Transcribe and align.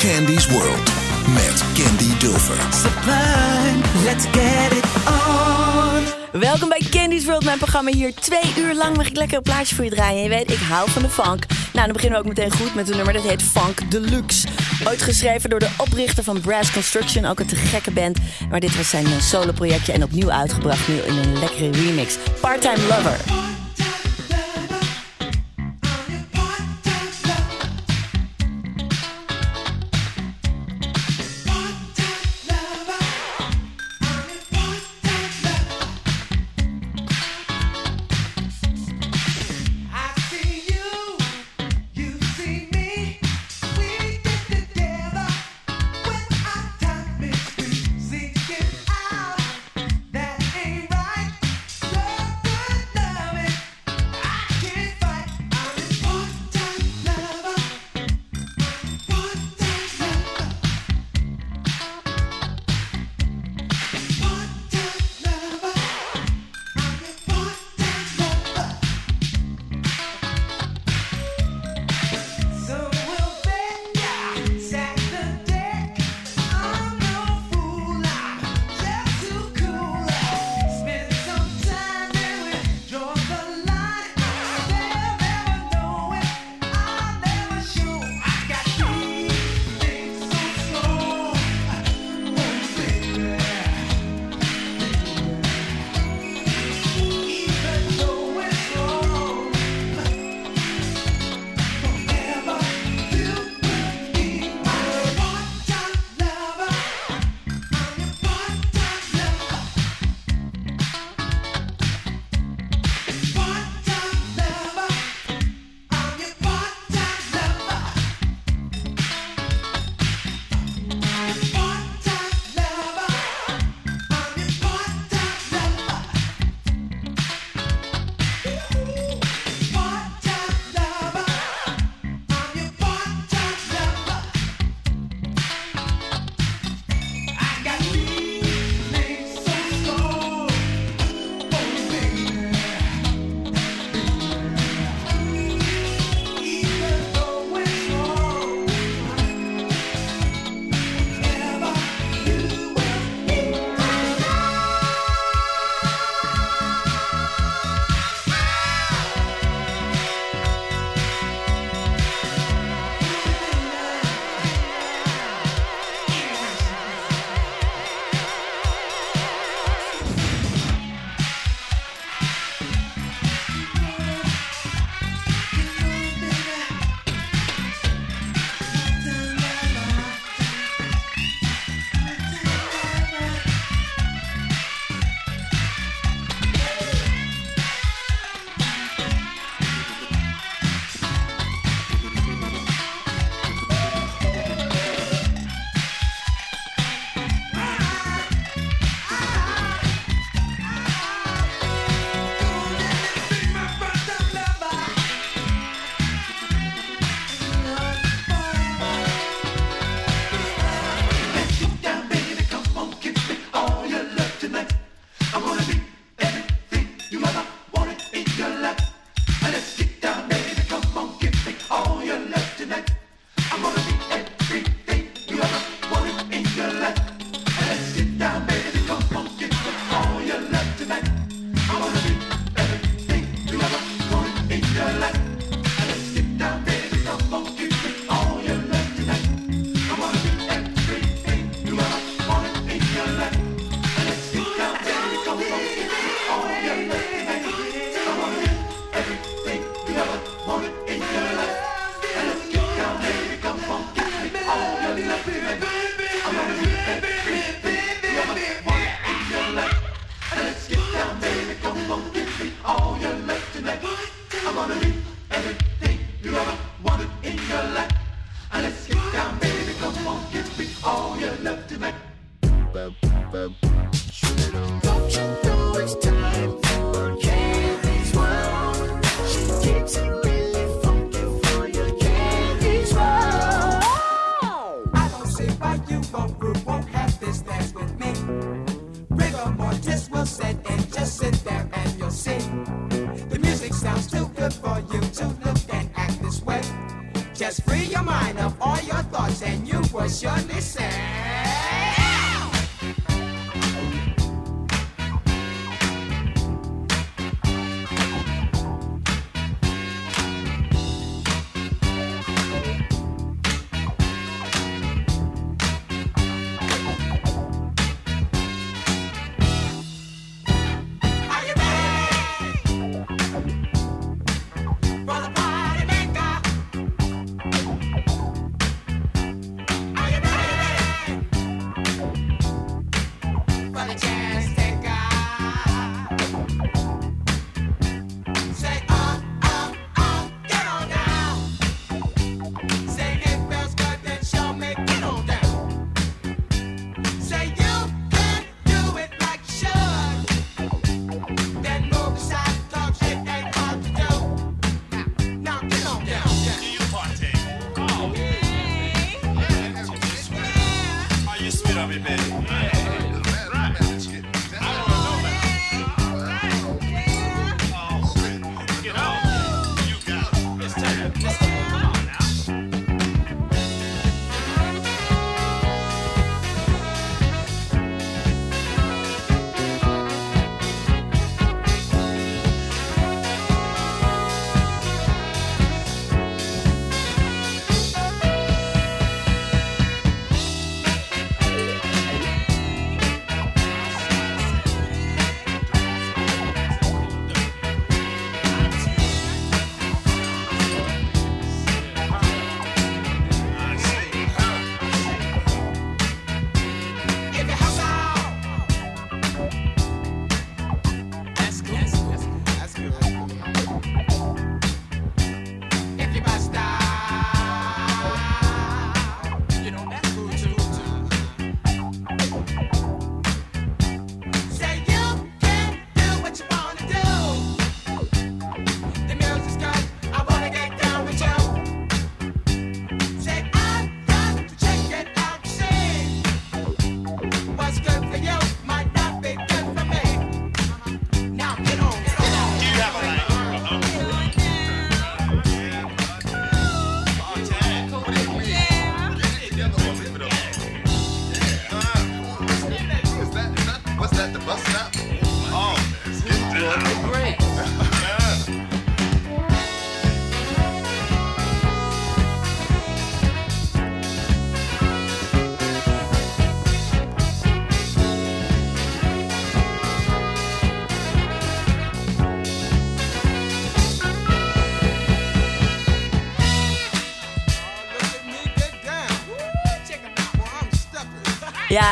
Candy's 0.00 0.46
World 0.46 0.92
met 1.34 1.64
Candy 1.74 2.18
Dulfer. 2.18 2.72
sublime, 2.72 4.04
let's 4.04 4.24
get 4.24 4.72
it 4.72 4.84
on. 5.06 6.40
Welkom 6.40 6.68
bij 6.68 6.82
Candy's 6.90 7.24
World, 7.24 7.44
mijn 7.44 7.58
programma 7.58 7.90
hier. 7.90 8.14
Twee 8.14 8.54
uur 8.58 8.74
lang 8.74 8.96
mag 8.96 9.06
ik 9.06 9.16
lekker 9.16 9.36
een 9.36 9.42
plaatje 9.42 9.74
voor 9.74 9.84
je 9.84 9.90
draaien. 9.90 10.16
En 10.16 10.22
je 10.22 10.28
weet, 10.28 10.50
ik 10.50 10.58
hou 10.58 10.90
van 10.90 11.02
de 11.02 11.08
funk. 11.08 11.46
Nou, 11.72 11.84
dan 11.84 11.92
beginnen 11.92 12.22
we 12.22 12.28
ook 12.28 12.36
meteen 12.36 12.52
goed 12.52 12.74
met 12.74 12.90
een 12.90 12.96
nummer 12.96 13.14
dat 13.14 13.22
heet 13.22 13.42
Funk 13.42 13.90
Deluxe. 13.90 14.48
Ooit 14.86 15.02
geschreven 15.02 15.50
door 15.50 15.58
de 15.58 15.70
oprichter 15.76 16.24
van 16.24 16.40
Brass 16.40 16.72
Construction, 16.72 17.24
ook 17.24 17.40
een 17.40 17.46
te 17.46 17.56
gekke 17.56 17.90
band. 17.90 18.18
Maar 18.50 18.60
dit 18.60 18.76
was 18.76 18.88
zijn 18.88 19.06
eh, 19.06 19.20
solo-projectje 19.20 19.92
en 19.92 20.02
opnieuw 20.02 20.30
uitgebracht, 20.30 20.88
nu 20.88 20.94
in 20.94 21.16
een 21.16 21.38
lekkere 21.38 21.70
remix. 21.70 22.16
Part-Time 22.40 22.86
Lover. 22.88 23.59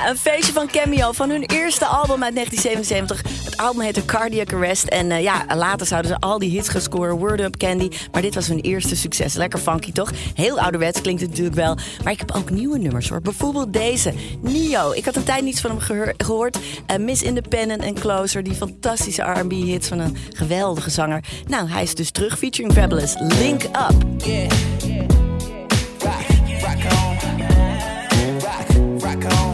Een 0.06 0.16
feestje 0.16 0.52
van 0.52 0.66
Cameo 0.66 1.12
van 1.12 1.30
hun 1.30 1.42
eerste 1.42 1.84
album 1.84 2.22
uit 2.24 2.34
1977. 2.34 3.44
Het 3.44 3.56
album 3.56 3.80
heette 3.80 4.04
Cardiac 4.04 4.52
Arrest. 4.52 4.84
En 4.84 5.10
eh, 5.10 5.22
ja, 5.22 5.44
later 5.54 5.86
zouden 5.86 6.10
ze 6.10 6.18
al 6.18 6.38
die 6.38 6.50
hits 6.50 6.68
gaan 6.68 6.80
scoren. 6.80 7.16
Word 7.16 7.40
Up 7.40 7.56
Candy. 7.56 7.90
Maar 8.12 8.22
dit 8.22 8.34
was 8.34 8.46
hun 8.46 8.60
eerste 8.60 8.96
succes. 8.96 9.34
Lekker 9.34 9.58
funky, 9.58 9.92
toch? 9.92 10.10
Heel 10.34 10.60
ouderwets 10.60 11.00
klinkt 11.00 11.20
het 11.20 11.30
natuurlijk 11.30 11.56
wel. 11.56 11.76
Maar 12.04 12.12
ik 12.12 12.18
heb 12.18 12.32
ook 12.34 12.50
nieuwe 12.50 12.78
nummers 12.78 13.08
hoor. 13.08 13.20
Bijvoorbeeld 13.20 13.72
deze. 13.72 14.12
Nio. 14.40 14.92
Ik 14.92 15.04
had 15.04 15.16
een 15.16 15.24
tijd 15.24 15.42
niets 15.42 15.60
van 15.60 15.70
hem 15.70 16.14
gehoord. 16.16 16.58
Uh, 16.90 16.96
Miss 16.96 17.22
Independent 17.22 17.82
en 17.82 17.94
Closer. 17.94 18.42
Die 18.42 18.54
fantastische 18.54 19.22
R&B 19.22 19.52
hits 19.52 19.88
van 19.88 19.98
een 19.98 20.16
geweldige 20.32 20.90
zanger. 20.90 21.24
Nou, 21.46 21.68
hij 21.68 21.82
is 21.82 21.94
dus 21.94 22.10
terug 22.10 22.38
featuring 22.38 22.72
Fabulous. 22.72 23.14
Link 23.18 23.62
Up. 23.62 24.24
Yeah. 24.24 24.50
Rock, 26.60 26.84
on. 26.92 27.18
Rock, 29.02 29.22
rock. 29.22 29.47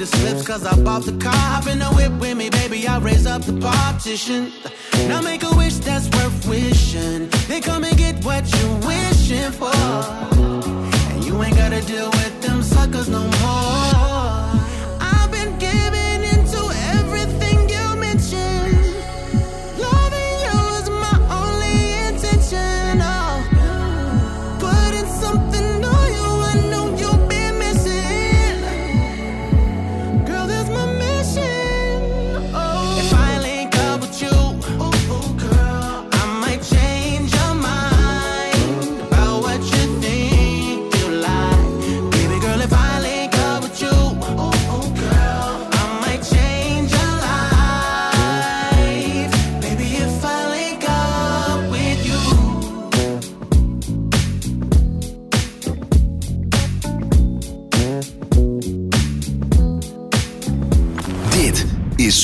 The 0.00 0.06
slips 0.06 0.46
cause 0.46 0.64
I 0.64 0.74
bought 0.82 1.02
the 1.02 1.12
car. 1.18 1.34
Hop 1.34 1.66
in 1.66 1.78
the 1.78 1.84
whip 1.88 2.12
with 2.12 2.34
me, 2.34 2.48
baby, 2.48 2.88
I 2.88 2.98
raise 3.00 3.26
up 3.26 3.42
the 3.42 3.52
partition. 3.52 4.50
Now 5.08 5.20
make 5.20 5.42
a 5.42 5.54
wish 5.54 5.76
that's 5.76 6.08
worth 6.16 6.48
wishing. 6.48 7.28
Then 7.48 7.60
come 7.60 7.84
and 7.84 7.96
get 7.98 8.24
what 8.24 8.42
you're 8.56 8.78
wishing 8.88 9.52
for. 9.52 9.74
And 11.12 11.22
you 11.22 11.42
ain't 11.42 11.54
gotta 11.54 11.82
deal 11.82 12.08
with 12.10 12.40
them 12.40 12.62
suckers 12.62 13.10
no 13.10 13.24
more. 13.42 13.99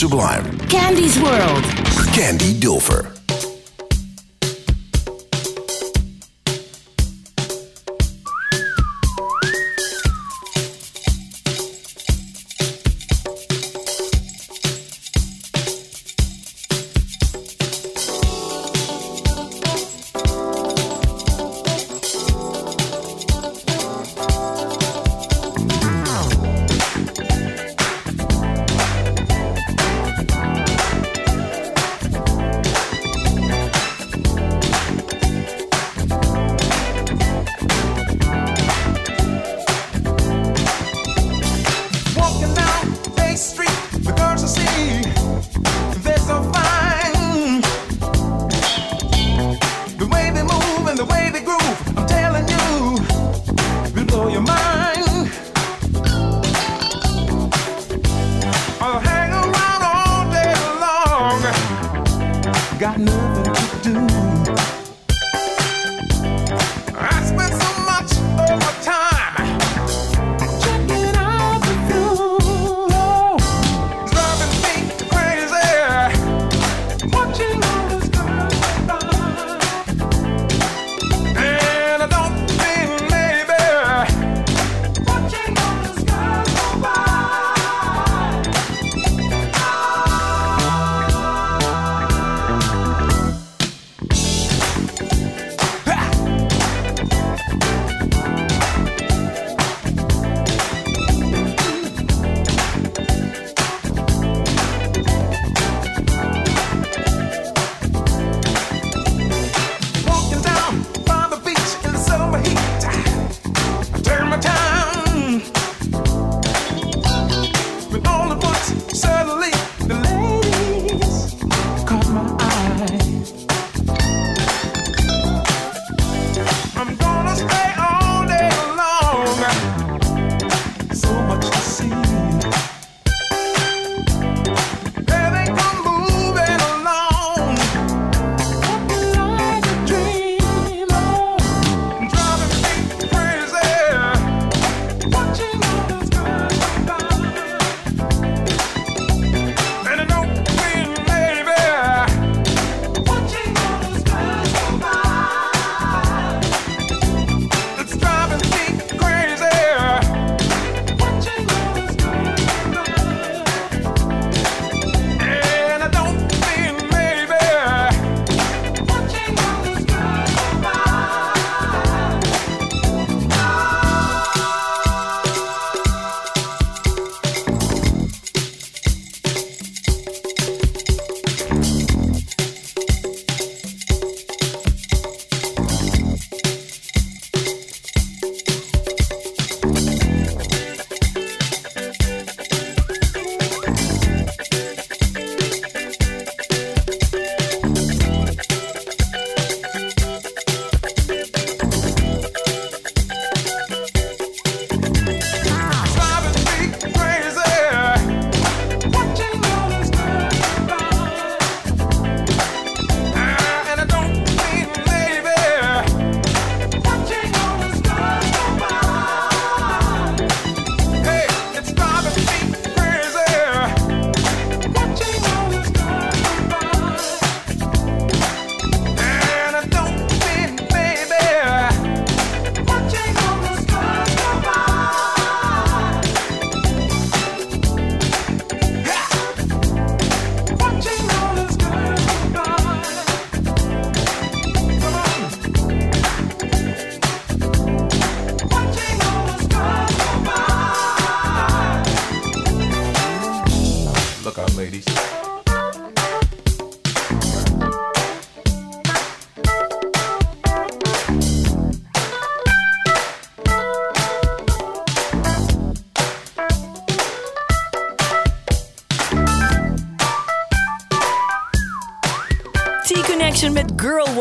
Sublime. 0.07 0.57
Candy's 0.69 1.19
World. 1.19 1.65
Candy 2.15 2.55
Dulfer. 2.61 3.16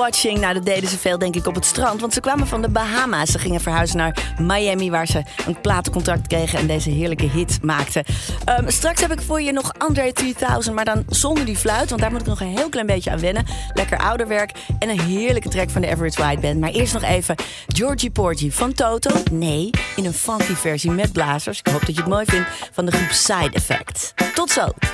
Nou, 0.06 0.54
dat 0.54 0.66
deden 0.66 0.90
ze 0.90 0.98
veel, 0.98 1.18
denk 1.18 1.36
ik, 1.36 1.48
op 1.48 1.56
het 1.56 1.66
strand. 1.66 2.02
Want 2.02 2.14
ze 2.14 2.20
kwamen 2.20 2.48
van 2.48 2.62
de 2.62 2.70
Bahama's. 2.70 3.32
Ze 3.32 3.40
gingen 3.40 3.62
verhuizen 3.62 3.98
naar 3.98 4.34
Miami, 4.40 4.90
waar 4.90 5.08
ze 5.08 5.24
een 5.48 5.62
platencontract 5.62 6.28
kregen 6.28 6.60
en 6.60 6.68
deze 6.68 6.90
heerlijke 6.90 7.30
hit 7.30 7.60
maakten. 7.62 8.04
Ehm, 8.46 8.70
straks 8.70 9.02
heb 9.02 9.12
ik 9.12 9.22
voor 9.22 9.42
je 9.42 9.52
nog 9.52 9.74
Andre 9.78 10.14
3000, 10.14 10.76
maar 10.76 10.86
dan 10.86 11.04
zonder 11.10 11.46
die 11.46 11.56
fluit. 11.56 11.90
Want 11.90 12.02
daar 12.02 12.12
moet 12.12 12.22
ik 12.22 12.28
nog 12.28 12.42
een 12.42 12.58
heel 12.58 12.70
klein 12.70 12.86
beetje 12.86 13.12
aan 13.12 13.20
wennen. 13.20 13.46
Lekker 13.74 13.98
ouderwerk 13.98 14.52
en 14.80 14.90
een 14.90 15.00
heerlijke 15.00 15.50
track 15.50 15.70
van 15.70 15.82
de 15.82 15.92
Average 15.92 16.22
White 16.22 16.42
Band. 16.42 16.60
Maar 16.60 16.72
eerst 16.72 16.94
nog 16.94 17.04
even 17.04 17.36
Georgie 17.68 18.12
Porgy 18.12 18.52
van 18.52 18.74
Toto. 18.74 19.10
Nee, 19.32 19.70
in 19.96 20.06
een 20.06 20.14
funky 20.14 20.56
versie 20.56 20.92
met 20.92 21.12
blazers. 21.12 21.60
Ik 21.60 21.68
hoop 21.68 21.86
dat 21.86 21.96
je 21.96 22.02
het 22.02 22.10
mooi 22.10 22.26
vindt. 22.26 22.50
Van 22.72 22.86
de 22.86 22.92
groep 22.92 23.12
Side 23.12 23.52
Effect. 23.54 24.14
Tot 24.34 24.52
zo! 24.52 24.85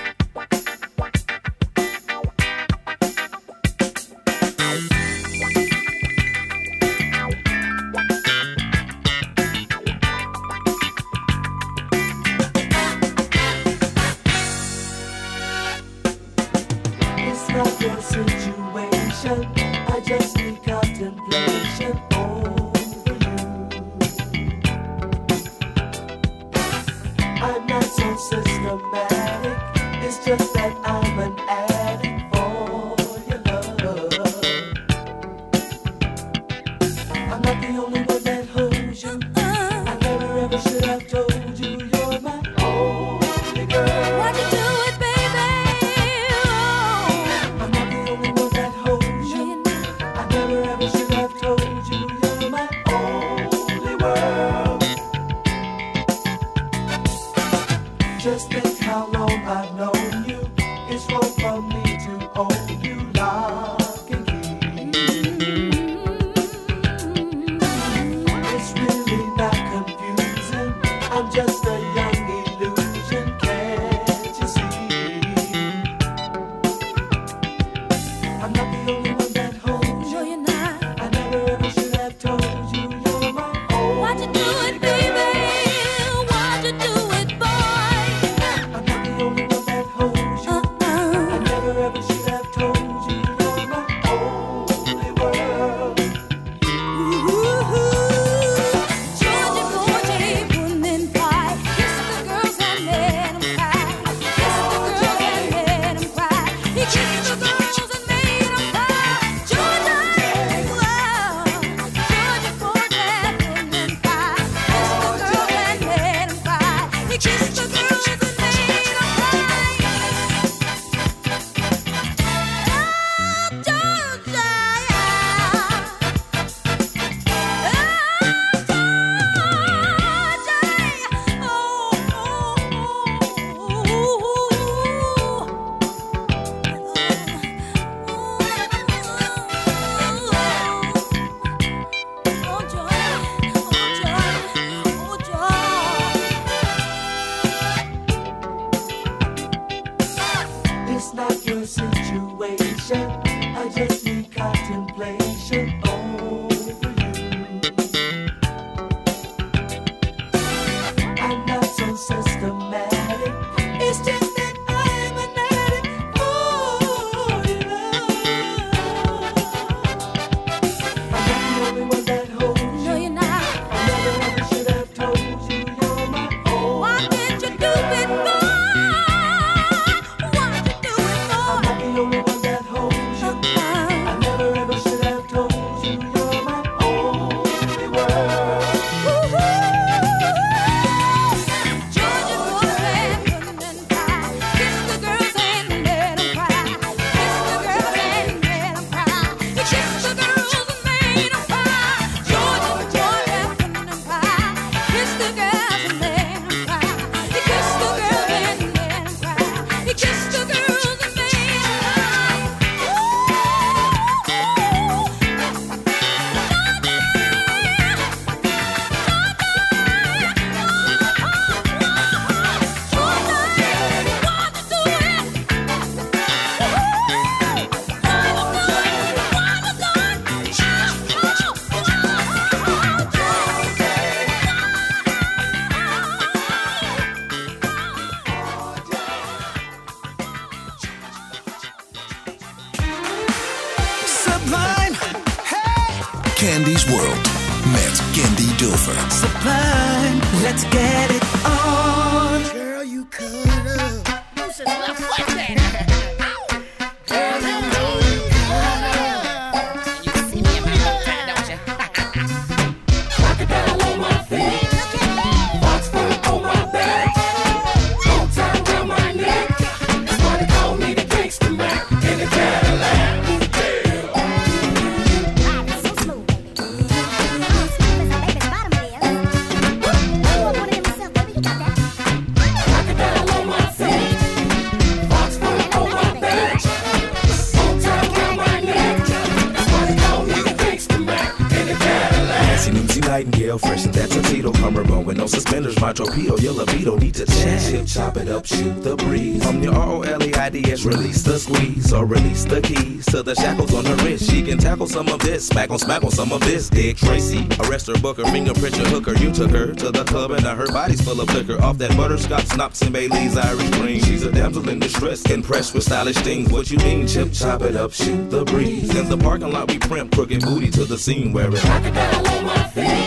To 303.12 303.22
the 303.22 303.36
shackles 303.36 303.74
on 303.74 303.84
her 303.84 303.96
wrist. 304.06 304.32
She 304.32 304.42
can 304.42 304.58
tackle 304.58 304.88
some 304.88 305.10
of 305.10 305.20
this, 305.20 305.46
smack 305.46 305.70
on 305.70 305.78
smack 305.78 306.02
on 306.04 306.12
some 306.12 306.32
of 306.32 306.40
this. 306.42 306.70
Dick 306.70 306.96
Tracy, 306.96 307.46
arrest 307.60 307.88
her, 307.88 307.94
book 307.96 308.18
her, 308.18 308.24
fingerprint 308.26 308.78
your 308.78 308.88
hooker. 308.88 309.14
You 309.18 309.34
took 309.34 309.52
her 309.52 309.74
to 309.74 309.92
the 309.92 310.06
club 310.06 310.32
and 310.32 310.44
now 310.44 310.56
her 310.56 310.68
body's 310.68 311.02
full 311.02 311.20
of 311.20 311.32
liquor. 311.34 311.62
Off 311.62 311.78
that 311.80 311.96
butterscotch, 311.98 312.46
Snops 312.46 312.82
and 312.82 312.94
Bailey's 312.94 313.36
Irish 313.36 313.70
cream. 313.72 314.00
She's 314.00 314.24
a 314.24 314.32
damsel 314.32 314.68
in 314.70 314.80
distress, 314.80 315.30
impressed 315.30 315.74
with 315.74 315.84
stylish 315.84 316.18
things. 316.18 316.52
What 316.52 316.72
you 316.72 316.78
mean? 316.78 317.06
Chip, 317.06 317.34
chop 317.34 317.64
it 317.64 317.76
up, 317.76 317.92
shoot 317.92 318.30
the 318.30 318.46
breeze. 318.46 318.96
In 318.96 319.10
the 319.10 319.18
parking 319.18 319.52
lot, 319.52 319.68
we 319.68 319.78
primp 319.78 320.14
crooked 320.14 320.42
booty 320.42 320.72
to 320.72 320.86
the 320.86 320.98
scene 320.98 321.34
where 321.34 321.54
it 321.54 321.60
Crocodile 321.60 322.28
on 322.30 322.46
my 322.46 322.64
feet. 322.70 323.01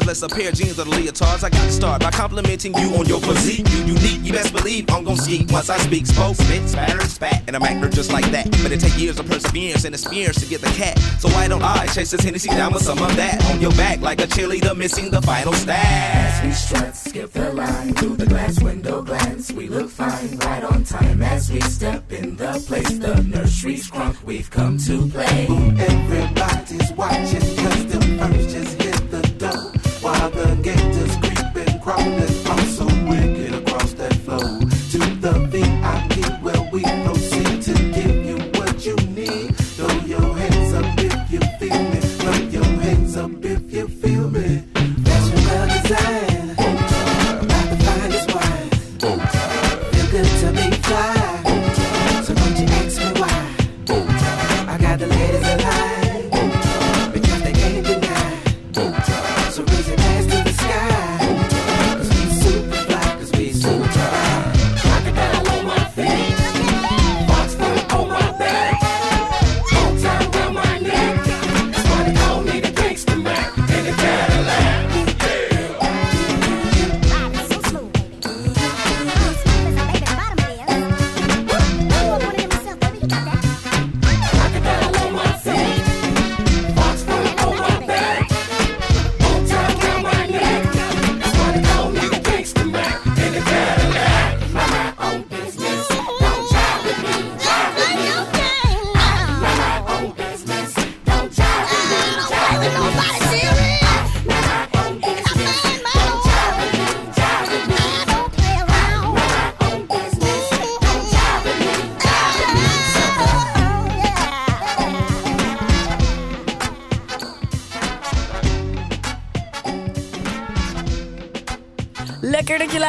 Pair 0.00 0.14
of 0.14 0.20
less 0.20 0.22
a 0.22 0.28
pair 0.28 0.48
of 0.48 0.54
jeans 0.54 0.78
or 0.78 0.84
the 0.84 0.90
leotards? 0.90 1.44
I 1.44 1.50
got 1.50 1.64
to 1.64 1.72
start 1.72 2.02
by 2.02 2.10
complimenting 2.10 2.74
you 2.74 2.94
on 2.96 3.06
your 3.06 3.20
physique. 3.20 3.66
You 3.70 3.94
unique, 3.94 4.20
you 4.22 4.32
best 4.32 4.52
believe 4.52 4.90
I'm 4.90 5.04
gon' 5.04 5.16
see 5.16 5.46
once 5.50 5.70
I 5.70 5.78
speak. 5.78 6.06
Spoke, 6.06 6.36
spit, 6.36 6.68
spatter, 6.68 7.00
spat, 7.02 7.44
and 7.46 7.56
I'm 7.56 7.62
acting 7.62 7.90
just 7.90 8.12
like 8.12 8.26
that. 8.32 8.50
But 8.62 8.72
it 8.72 8.80
take 8.80 8.98
years 8.98 9.18
of 9.18 9.26
perseverance 9.26 9.84
and 9.84 9.94
experience 9.94 10.40
to 10.40 10.46
get 10.46 10.60
the 10.60 10.70
cat. 10.70 10.98
So 11.18 11.28
why 11.28 11.48
don't 11.48 11.62
I 11.62 11.86
chase 11.86 12.10
this 12.10 12.22
Hennessy 12.22 12.48
down 12.50 12.72
with 12.72 12.82
some 12.82 12.98
of 12.98 13.14
that 13.16 13.44
on 13.50 13.60
your 13.60 13.72
back 13.72 14.00
like 14.00 14.20
a 14.20 14.26
cheerleader 14.26 14.76
missing 14.76 15.10
the 15.10 15.22
final 15.22 15.52
stat? 15.52 16.44
We 16.44 16.52
strut, 16.52 16.96
skip 16.96 17.32
the 17.32 17.52
line 17.52 17.94
through 17.94 18.16
the 18.16 18.26
glass 18.26 18.62
window 18.62 19.02
glance. 19.02 19.52
We 19.52 19.68
look 19.68 19.90
fine, 19.90 20.38
right 20.38 20.64
on 20.64 20.84
time 20.84 21.22
as 21.22 21.50
we 21.50 21.60
step 21.60 22.12
in 22.12 22.36
the 22.36 22.62
place. 22.66 22.98
The 22.98 23.22
nursery's 23.22 23.90
crunk, 23.90 24.22
we've 24.24 24.50
come 24.50 24.78
to 24.78 25.08
play. 25.08 25.46
Everybody's 25.78 26.92
watching 26.92 27.40
cause 27.56 27.86
the 27.86 28.00
first 28.18 28.50
just 28.50 28.82
hit 28.82 29.10
the 29.10 29.22
door 29.38 29.79
Father. 30.20 30.59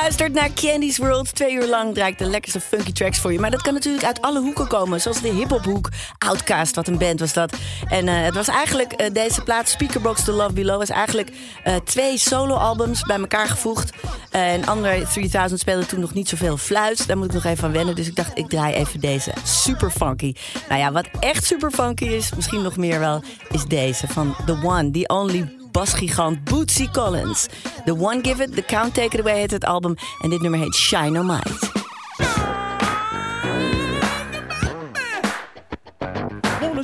Luistert 0.01 0.33
naar 0.33 0.53
Candy's 0.53 0.97
World. 0.97 1.35
Twee 1.35 1.53
uur 1.53 1.67
lang 1.67 1.93
draai 1.93 2.11
ik 2.11 2.17
de 2.17 2.25
lekkerste 2.25 2.59
funky 2.59 2.91
tracks 2.91 3.19
voor 3.19 3.31
je. 3.31 3.39
Maar 3.39 3.51
dat 3.51 3.61
kan 3.61 3.73
natuurlijk 3.73 4.03
uit 4.03 4.21
alle 4.21 4.39
hoeken 4.39 4.67
komen. 4.67 5.01
Zoals 5.01 5.21
de 5.21 5.29
hiphophoek. 5.29 5.89
Outcast, 6.17 6.75
wat 6.75 6.87
een 6.87 6.97
band 6.97 7.19
was 7.19 7.33
dat. 7.33 7.57
En 7.87 8.07
eh, 8.07 8.21
het 8.21 8.35
was 8.35 8.47
eigenlijk 8.47 8.91
eh, 8.91 9.13
deze 9.13 9.41
plaat, 9.41 9.69
Speakerbox 9.69 10.23
The 10.23 10.31
Love 10.31 10.53
Below... 10.53 10.77
was 10.77 10.89
eigenlijk 10.89 11.31
eh, 11.63 11.75
twee 11.75 12.17
soloalbums 12.17 13.03
bij 13.03 13.19
elkaar 13.19 13.47
gevoegd. 13.47 13.93
En 14.29 14.65
Andre 14.65 15.07
3000 15.07 15.59
speelde 15.59 15.85
toen 15.85 15.99
nog 15.99 16.13
niet 16.13 16.29
zoveel 16.29 16.57
fluit. 16.57 17.07
Daar 17.07 17.17
moet 17.17 17.27
ik 17.27 17.33
nog 17.33 17.45
even 17.45 17.63
aan 17.63 17.71
wennen. 17.71 17.95
Dus 17.95 18.07
ik 18.07 18.15
dacht, 18.15 18.37
ik 18.37 18.49
draai 18.49 18.73
even 18.73 18.99
deze. 18.99 19.31
Super 19.43 19.91
funky. 19.91 20.33
Nou 20.69 20.81
ja, 20.81 20.91
wat 20.91 21.07
echt 21.19 21.45
super 21.45 21.71
funky 21.71 22.05
is, 22.05 22.35
misschien 22.35 22.61
nog 22.61 22.77
meer 22.77 22.99
wel... 22.99 23.23
is 23.51 23.65
deze 23.65 24.07
van 24.07 24.35
The 24.45 24.59
One, 24.63 24.91
The 24.91 25.07
Only 25.07 25.60
basgigant 25.71 26.43
Bootsy 26.43 26.91
Collins. 26.91 27.49
The 27.85 27.95
One 27.95 28.21
Give 28.21 28.43
It, 28.43 28.55
The 28.55 28.63
Count 28.63 28.93
Take 28.93 29.17
It 29.17 29.19
Away 29.19 29.39
heet 29.39 29.51
het 29.51 29.65
album. 29.65 29.95
En 30.21 30.29
dit 30.29 30.41
nummer 30.41 30.59
heet 30.59 30.75
Shine 30.75 31.19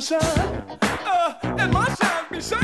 shine. 0.00 0.78
Uh, 0.82 1.34
and 1.42 1.72
my 1.72 2.40
shine. 2.40 2.58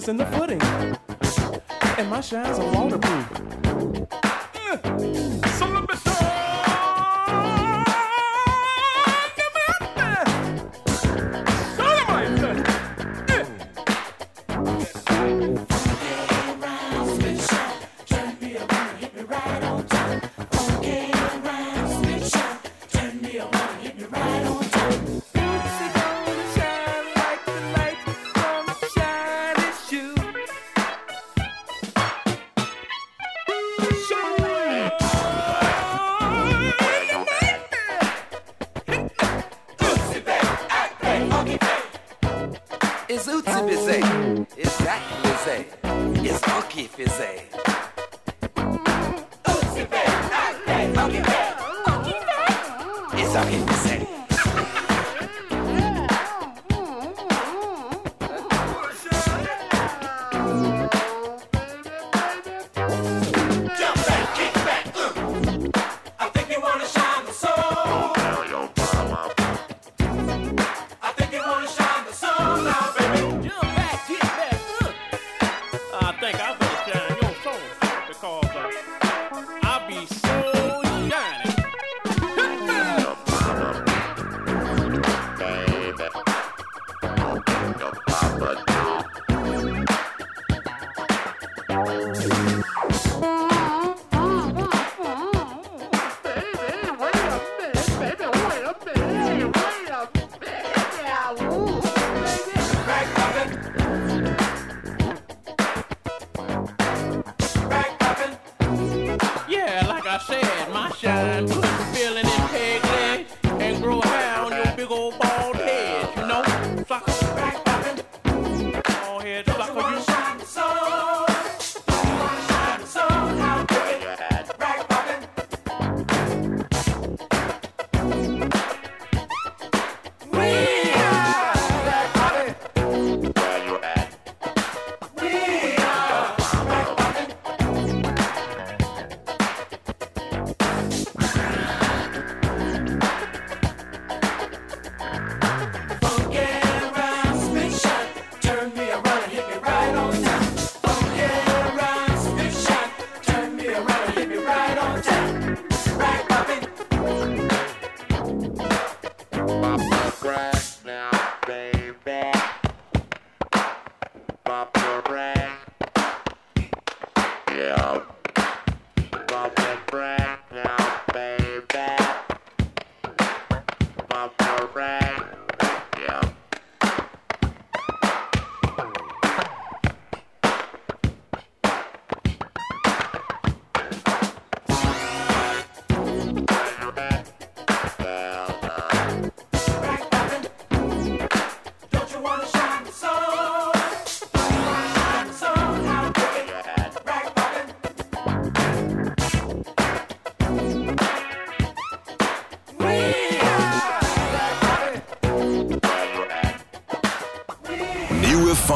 The 0.00 0.10
in 0.12 0.16
the 0.16 0.24
pudding. 0.24 0.62
And 1.98 2.08
my 2.08 2.22
shines 2.22 2.58
are 2.58 2.72
waterproof. 2.72 4.09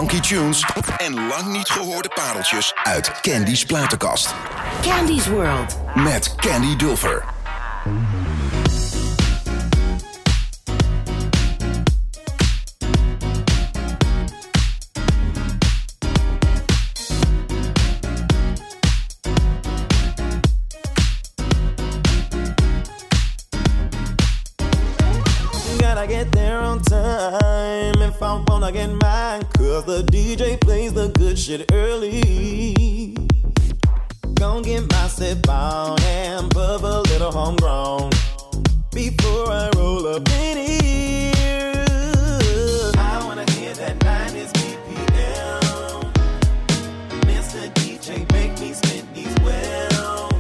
funky 0.08 0.20
tunes 0.20 0.64
en 0.96 1.26
lang 1.26 1.52
niet 1.52 1.68
gehoorde 1.68 2.08
pareltjes 2.14 2.72
uit 2.82 3.20
Candy's 3.20 3.64
platenkast. 3.64 4.34
Candy's 4.82 5.26
World. 5.26 5.76
Met 5.94 6.34
Candy 6.36 6.76
Dulfer. 6.76 7.34
sit 35.14 35.40
"Bound 35.42 36.00
and 36.03 36.50
pub 36.50 36.85
a 36.85 37.00
little 37.03 37.31
homegrown 37.31 38.11
before 38.90 39.48
I 39.48 39.70
roll 39.77 40.09
up 40.09 40.29
in 40.29 40.57
here. 40.57 41.85
I 42.98 43.22
wanna 43.24 43.48
hear 43.53 43.74
that 43.74 43.96
90s 44.00 44.50
BPM. 44.59 46.03
Mr. 47.31 47.72
DJ, 47.74 48.27
make 48.33 48.59
me 48.59 48.72
spin 48.72 49.07
these 49.14 49.37
well. 49.44 50.31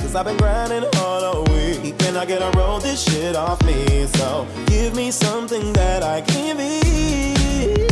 Cause 0.00 0.16
I've 0.16 0.24
been 0.24 0.36
grinding 0.36 0.84
all 0.96 1.44
week 1.44 1.96
Can 1.98 2.16
I 2.16 2.24
get 2.26 2.42
a 2.42 2.50
roll 2.58 2.80
this 2.80 3.04
shit 3.04 3.36
off 3.36 3.64
me. 3.64 4.06
So 4.18 4.48
give 4.66 4.96
me 4.96 5.12
something 5.12 5.72
that 5.74 6.02
I 6.02 6.22
can 6.22 6.56
be. 6.56 7.91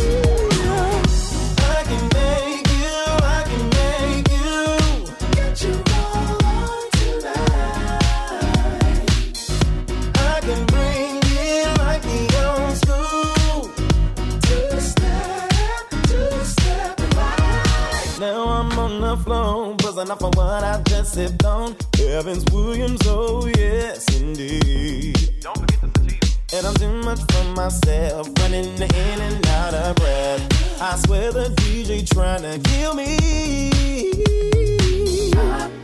enough 20.01 20.21
for 20.21 20.31
what 20.31 20.65
I 20.65 20.81
just 20.87 21.15
sipped 21.15 21.45
on. 21.45 21.77
Evans 22.01 22.45
Williams, 22.53 23.01
oh 23.05 23.47
yes, 23.47 24.05
indeed. 24.21 25.17
Don't 25.41 25.59
forget 25.59 25.81
the. 25.95 26.11
And 26.53 26.67
I'm 26.67 26.75
too 26.75 26.93
much 27.03 27.21
for 27.31 27.45
myself, 27.55 28.29
running 28.39 28.65
in 28.65 29.21
and 29.21 29.47
out 29.47 29.75
of 29.75 29.97
breath. 29.97 30.83
I 30.83 30.97
swear 30.97 31.31
the 31.33 31.49
DJ 31.61 32.09
trying 32.13 32.43
to 32.43 32.59
kill 32.71 32.95
me. 32.95 34.11
I 35.37 35.80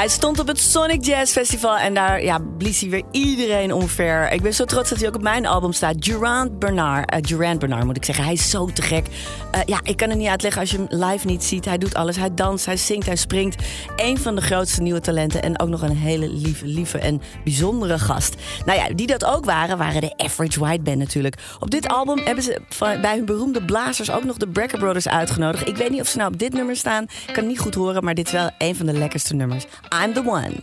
Hij 0.00 0.08
stond 0.08 0.38
op 0.38 0.46
het 0.46 0.60
Sonic 0.60 1.04
Jazz 1.04 1.32
Festival 1.32 1.78
en 1.78 1.94
daar 1.94 2.22
ja, 2.22 2.38
blies 2.58 2.80
hij 2.80 2.90
weer 2.90 3.02
iedereen 3.10 3.72
omver. 3.72 4.32
Ik 4.32 4.42
ben 4.42 4.54
zo 4.54 4.64
trots 4.64 4.88
dat 4.88 4.98
hij 4.98 5.08
ook 5.08 5.14
op 5.14 5.22
mijn 5.22 5.46
album 5.46 5.72
staat. 5.72 6.02
Durant 6.02 6.58
Bernard, 6.58 7.14
uh, 7.14 7.20
Durant 7.20 7.58
Bernard 7.58 7.84
moet 7.84 7.96
ik 7.96 8.04
zeggen. 8.04 8.24
Hij 8.24 8.32
is 8.32 8.50
zo 8.50 8.66
te 8.66 8.82
gek. 8.82 9.06
Eh, 9.50 9.60
ja, 9.64 9.80
ik 9.82 9.96
kan 9.96 10.08
het 10.08 10.18
niet 10.18 10.28
uitleggen 10.28 10.60
als 10.60 10.70
je 10.70 10.76
hem 10.76 10.86
live 10.88 11.26
niet 11.26 11.44
ziet. 11.44 11.64
Hij 11.64 11.78
doet 11.78 11.94
alles. 11.94 12.16
Hij 12.16 12.34
danst, 12.34 12.66
hij 12.66 12.76
zingt, 12.76 13.06
hij 13.06 13.16
springt. 13.16 13.62
Eén 13.96 14.18
van 14.18 14.34
de 14.34 14.40
grootste 14.40 14.82
nieuwe 14.82 15.00
talenten 15.00 15.42
en 15.42 15.60
ook 15.60 15.68
nog 15.68 15.82
een 15.82 15.96
hele 15.96 16.28
lieve, 16.28 16.66
lieve 16.66 16.98
en 16.98 17.22
bijzondere 17.44 17.98
gast. 17.98 18.34
Nou 18.64 18.78
ja, 18.78 18.94
die 18.94 19.06
dat 19.06 19.24
ook 19.24 19.44
waren, 19.44 19.78
waren 19.78 20.00
de 20.00 20.16
Average 20.16 20.60
White 20.60 20.82
Band 20.82 20.98
natuurlijk. 20.98 21.36
Op 21.58 21.70
dit 21.70 21.88
album 21.88 22.18
hebben 22.18 22.44
ze 22.44 22.60
bij 22.78 23.16
hun 23.16 23.24
beroemde 23.24 23.64
blazers 23.64 24.10
ook 24.10 24.24
nog 24.24 24.36
de 24.36 24.48
Brecker 24.48 24.78
Brothers 24.78 25.08
uitgenodigd. 25.08 25.68
Ik 25.68 25.76
weet 25.76 25.90
niet 25.90 26.00
of 26.00 26.08
ze 26.08 26.16
nou 26.16 26.32
op 26.32 26.38
dit 26.38 26.52
nummer 26.52 26.76
staan. 26.76 27.02
Ik 27.02 27.26
kan 27.26 27.34
het 27.34 27.46
niet 27.46 27.60
goed 27.60 27.74
horen, 27.74 28.04
maar 28.04 28.14
dit 28.14 28.26
is 28.26 28.32
wel 28.32 28.50
een 28.58 28.76
van 28.76 28.86
de 28.86 28.92
lekkerste 28.92 29.34
nummers. 29.34 29.66
I'm 29.92 30.14
the 30.14 30.22
one. 30.22 30.62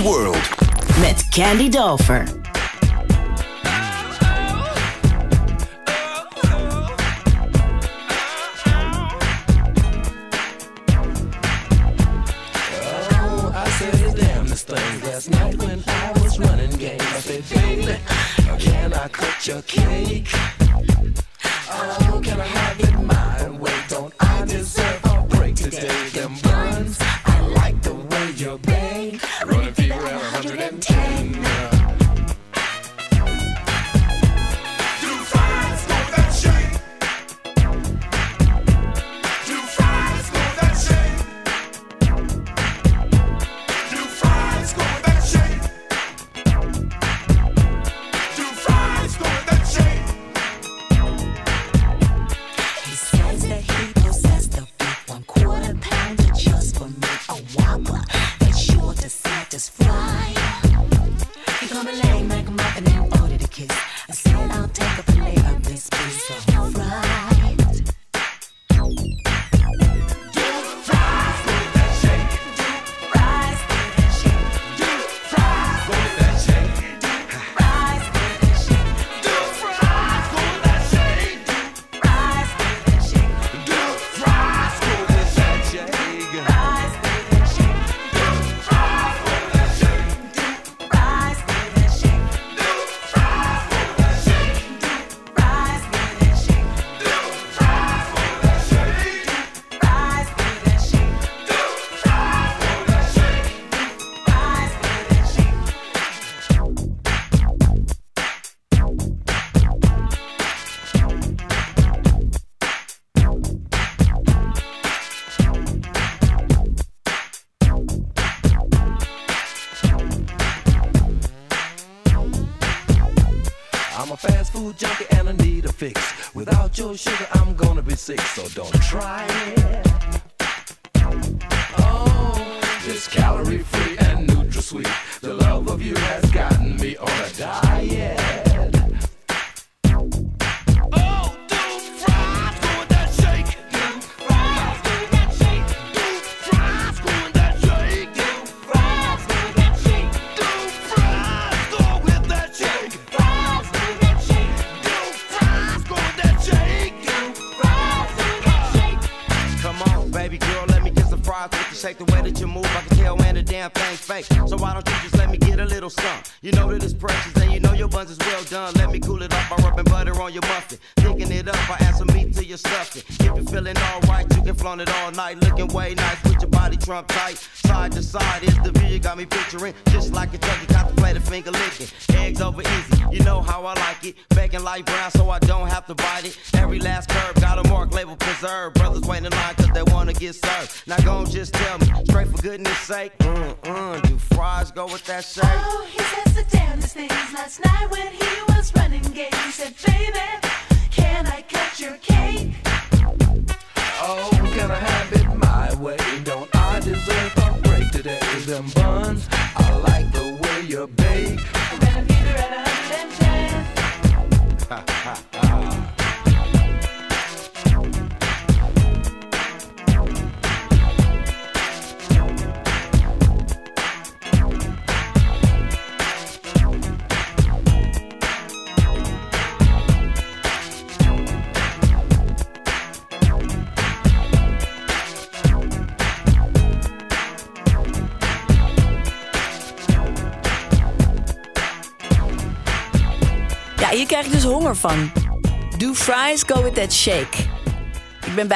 World. 0.00 0.36
Met 1.00 1.28
Candy 1.30 1.68
Dolfer. 1.68 2.35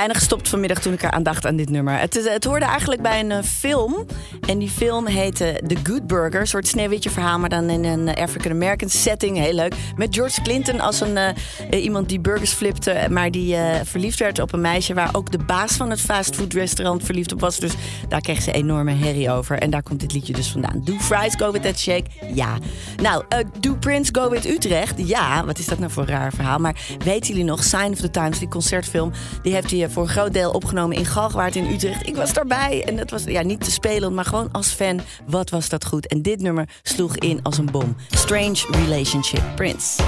Bijna 0.01 0.14
gestopt 0.14 0.48
vanmiddag 0.48 0.78
toen 0.80 0.92
ik 0.92 1.03
eraan 1.03 1.22
dacht 1.22 1.46
aan 1.46 1.57
dit 1.57 1.70
nummer. 1.70 1.98
Het, 1.98 2.16
is- 2.16 2.28
het 2.28 2.44
hoorde 2.44 2.64
eigenlijk 2.64 3.03
bij 3.03 3.20
een 3.20 3.30
eh, 3.30 3.42
film. 3.42 4.07
En 4.51 4.59
die 4.59 4.70
film 4.70 5.07
heette 5.07 5.61
The 5.66 5.76
Good 5.82 6.07
Burger. 6.07 6.40
Een 6.40 6.46
soort 6.46 6.66
sneeuwwitje 6.66 7.11
verhaal, 7.11 7.38
maar 7.38 7.48
dan 7.48 7.70
in 7.70 7.84
een 7.84 8.09
eh, 8.09 8.22
African-American 8.22 8.88
setting. 8.88 9.38
Heel 9.38 9.53
leuk. 9.53 9.74
Met 9.96 10.14
George 10.14 10.42
Clinton 10.42 10.80
als 10.80 11.01
een, 11.01 11.16
eh, 11.16 11.84
iemand 11.84 12.09
die 12.09 12.20
burgers 12.20 12.53
flipte... 12.53 13.07
maar 13.11 13.30
die 13.30 13.57
eh, 13.57 13.80
verliefd 13.84 14.18
werd 14.18 14.38
op 14.38 14.53
een 14.53 14.61
meisje... 14.61 14.94
waar 14.94 15.09
ook 15.12 15.32
de 15.32 15.38
baas 15.38 15.72
van 15.72 15.90
het 15.90 16.01
fastfoodrestaurant 16.01 17.05
verliefd 17.05 17.32
op 17.32 17.40
was. 17.40 17.59
Dus 17.59 17.72
daar 18.09 18.20
kreeg 18.20 18.42
ze 18.42 18.53
enorme 18.53 18.92
herrie 18.92 19.30
over. 19.30 19.59
En 19.59 19.70
daar 19.70 19.82
komt 19.82 20.01
dit 20.01 20.12
liedje 20.12 20.32
dus 20.32 20.48
vandaan. 20.48 20.80
Do 20.84 20.92
fries 20.98 21.34
go 21.36 21.51
with 21.51 21.62
that 21.62 21.78
shake? 21.78 22.05
Ja. 22.34 22.59
Nou, 23.03 23.24
eh, 23.28 23.38
do 23.61 23.74
Prince 23.74 24.14
go 24.14 24.30
with 24.30 24.46
Utrecht? 24.46 25.09
Ja. 25.09 25.44
Wat 25.44 25.59
is 25.59 25.66
dat 25.66 25.78
nou 25.78 25.90
voor 25.90 26.03
een 26.03 26.09
raar 26.09 26.32
verhaal? 26.32 26.59
Maar 26.59 26.76
weten 27.05 27.28
jullie 27.28 27.44
nog, 27.44 27.64
Sign 27.64 27.90
of 27.90 27.98
the 27.98 28.11
Times, 28.11 28.38
die 28.38 28.48
concertfilm... 28.48 29.12
die 29.42 29.53
heeft 29.53 29.70
hij 29.70 29.90
voor 29.90 30.03
een 30.03 30.09
groot 30.09 30.32
deel 30.32 30.51
opgenomen 30.51 30.96
in 30.96 31.07
Galgenwaard 31.07 31.57
in 31.57 31.70
Utrecht. 31.70 32.07
Ik 32.07 32.16
was 32.16 32.32
daarbij 32.32 32.84
en 32.86 32.96
dat 32.96 33.11
was 33.11 33.24
ja, 33.24 33.42
niet 33.42 33.64
te 33.64 33.70
spelen, 33.70 34.14
maar 34.14 34.24
gewoon 34.24 34.39
als 34.53 34.68
fan. 34.68 35.01
Wat 35.26 35.51
was 35.51 35.68
dat 35.68 35.84
goed? 35.84 36.07
En 36.07 36.22
dit 36.22 36.41
nummer 36.41 36.68
sloeg 36.82 37.16
in 37.16 37.43
als 37.43 37.59
een 37.59 37.70
bom. 37.70 37.97
Strange 38.11 38.66
Relationship, 38.70 39.43
Prince. 39.57 40.03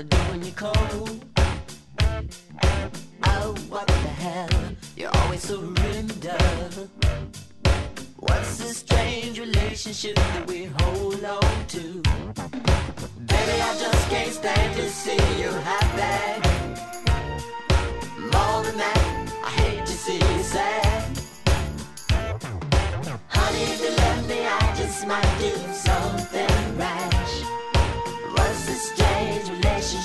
Kick 0.00 0.14
out 0.14 0.22
of 0.22 0.28
doing 0.28 0.42
you 0.44 0.52
cold. 0.52 1.24
Oh, 3.24 3.54
what 3.68 3.86
the 3.86 3.92
hell? 3.92 4.48
You 4.96 5.08
always 5.12 5.42
surrender. 5.42 6.38
What's 8.16 8.58
this 8.58 8.78
strange 8.78 9.38
relationship 9.38 10.16
that 10.16 10.46
we 10.46 10.64
hold 10.78 11.24
on 11.24 11.66
to? 11.68 12.02
Baby, 13.26 13.56
I 13.62 13.76
just 13.78 14.08
can't 14.10 14.32
stand 14.32 14.76
to 14.76 14.90
see 14.90 15.40
you 15.40 15.48
happy. 15.48 16.40
More 18.18 18.62
than 18.64 18.76
that, 18.76 19.32
I 19.44 19.50
hate 19.50 19.86
to 19.86 19.92
see 19.92 20.14
you 20.14 20.42
sad. 20.42 21.18
Honey, 23.28 23.62
if 23.62 23.80
you 23.80 23.90
love 23.96 24.28
me, 24.28 24.46
I 24.46 24.76
just 24.76 25.06
might 25.06 25.38
do 25.38 25.52
something 25.72 26.78
rash. 26.78 27.19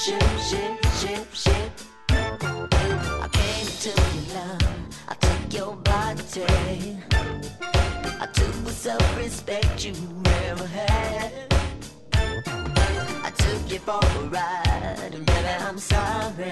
Relationship, 0.08 0.86
ship, 0.93 1.34
ship, 1.34 1.34
ship? 1.34 1.72
I 2.10 3.28
came 3.32 3.66
to 3.66 3.89
your 3.89 4.36
love, 4.36 4.62
I 5.08 5.16
took 5.16 5.53
your 5.53 5.76
body. 5.78 6.99
I 8.20 8.28
took 8.32 8.53
the 8.66 8.72
self-respect 8.72 9.84
you 9.84 9.93
never 10.22 10.68
had. 10.68 11.32
I 12.14 13.32
took 13.36 13.72
you 13.72 13.80
for 13.80 13.99
a 13.99 14.30
ride, 14.30 15.16
and 15.16 15.26
baby, 15.26 15.47
I'm 15.62 15.80
sorry. 15.80 16.51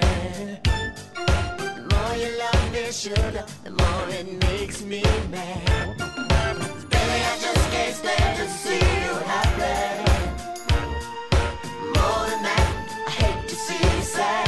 The 0.64 1.86
more 1.90 2.16
you 2.16 2.36
love 2.36 2.72
me, 2.72 2.90
sugar, 2.90 3.44
the 3.62 3.70
more 3.70 4.08
it 4.08 4.26
makes 4.48 4.82
me 4.82 5.02
mad. 5.30 5.96
Baby, 6.90 7.18
I 7.30 7.38
just 7.40 7.70
can't 7.70 7.94
stand 7.94 8.36
to 8.36 8.48
see 8.48 8.78
you 8.78 9.14
happy. 9.30 10.13
To 14.14 14.43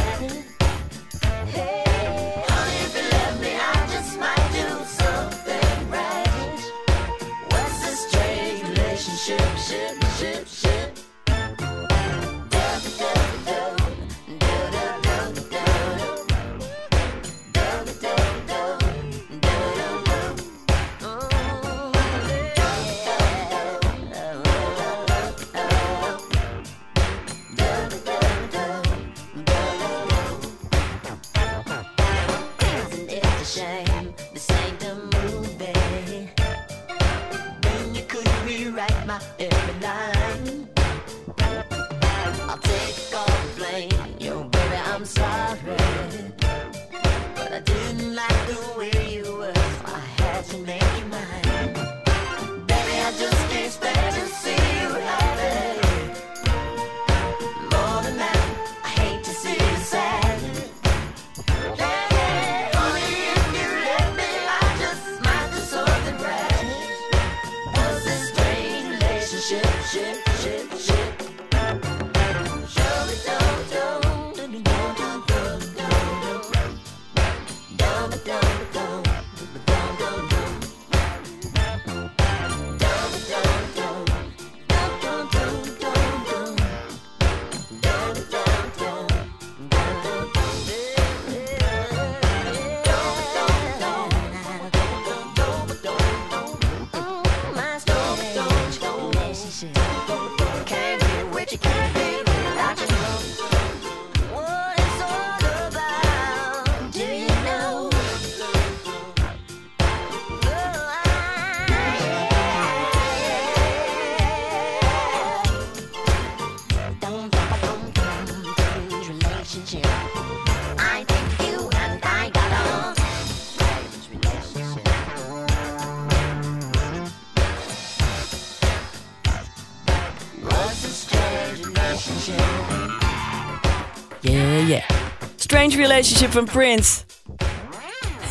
Relationship 135.77 136.33
van 136.33 136.45
Prince. 136.45 137.01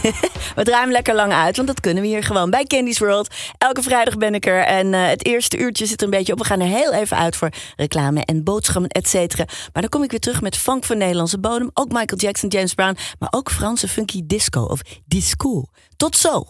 we 0.55 0.63
draaien 0.63 0.91
lekker 0.91 1.15
lang 1.15 1.33
uit, 1.33 1.55
want 1.55 1.67
dat 1.67 1.79
kunnen 1.79 2.03
we 2.03 2.09
hier 2.09 2.23
gewoon 2.23 2.49
bij 2.49 2.63
Candy's 2.63 2.99
World. 2.99 3.33
Elke 3.57 3.81
vrijdag 3.81 4.17
ben 4.17 4.33
ik 4.35 4.45
er 4.45 4.63
en 4.63 4.93
eh, 4.93 5.07
het 5.07 5.25
eerste 5.25 5.57
uurtje 5.57 5.85
zit 5.85 5.99
er 5.99 6.05
een 6.05 6.17
beetje 6.17 6.33
op. 6.33 6.39
We 6.39 6.45
gaan 6.45 6.59
er 6.59 6.67
heel 6.67 6.93
even 6.93 7.17
uit 7.17 7.35
voor 7.35 7.49
reclame 7.75 8.25
en 8.25 8.43
boodschappen, 8.43 8.89
et 8.89 9.07
cetera. 9.07 9.45
Maar 9.45 9.81
dan 9.81 9.89
kom 9.89 10.03
ik 10.03 10.11
weer 10.11 10.19
terug 10.19 10.41
met 10.41 10.57
funk 10.57 10.83
van 10.83 10.97
Nederlandse 10.97 11.39
bodem. 11.39 11.69
Ook 11.73 11.91
Michael 11.91 12.19
Jackson, 12.19 12.49
James 12.49 12.73
Brown, 12.73 12.97
maar 13.19 13.29
ook 13.31 13.51
Franse 13.51 13.87
funky 13.87 14.21
disco 14.23 14.61
of 14.61 14.81
disco. 15.05 15.63
Tot 15.97 16.17
zo! 16.17 16.47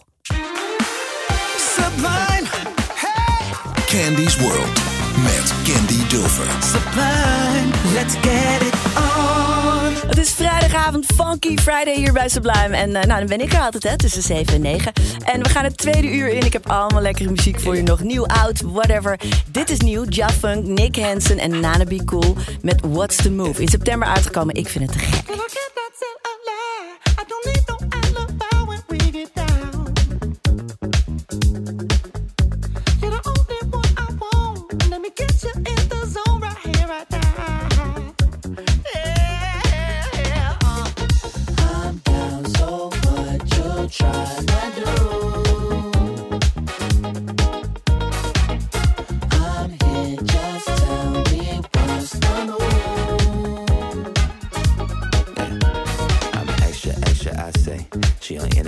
Sublime. 1.74 2.46
Candy's 3.86 4.36
World 4.36 4.80
met 5.16 5.52
Candy 5.64 6.06
Dulfer. 6.08 6.46
Sublime, 6.62 7.92
let's 7.94 8.14
get 8.14 8.62
it 8.62 8.74
on. 8.96 9.65
Het 10.06 10.18
is 10.18 10.30
vrijdagavond 10.30 11.06
Funky 11.14 11.56
Friday 11.56 11.94
hier 11.94 12.12
bij 12.12 12.28
Sublime. 12.28 12.76
En 12.76 12.96
eh, 12.96 13.02
nou, 13.02 13.18
dan 13.18 13.26
ben 13.26 13.40
ik 13.40 13.52
er 13.52 13.60
altijd, 13.60 13.82
hè, 13.82 13.96
tussen 13.96 14.22
7 14.22 14.54
en 14.54 14.60
9. 14.60 14.92
En 15.24 15.42
we 15.42 15.48
gaan 15.48 15.64
het 15.64 15.76
tweede 15.76 16.12
uur 16.12 16.28
in. 16.28 16.44
Ik 16.44 16.52
heb 16.52 16.68
allemaal 16.70 17.02
lekkere 17.02 17.30
muziek 17.30 17.60
voor 17.60 17.76
je 17.76 17.82
nog. 17.82 18.02
Nieuw, 18.02 18.26
oud, 18.26 18.60
whatever. 18.60 19.20
Dit 19.50 19.70
is 19.70 19.80
nieuw. 19.80 20.04
Ja 20.08 20.30
Funk, 20.30 20.66
Nick 20.66 20.96
Hansen 20.96 21.38
en 21.38 21.60
Nana 21.60 21.84
Be 21.84 22.04
Cool 22.04 22.36
met 22.62 22.80
What's 22.80 23.16
the 23.16 23.30
Move. 23.30 23.62
In 23.62 23.68
september 23.68 24.08
uitgekomen. 24.08 24.54
Ik 24.54 24.68
vind 24.68 24.84
het 24.84 24.92
te 24.92 24.98
gek. 24.98 25.34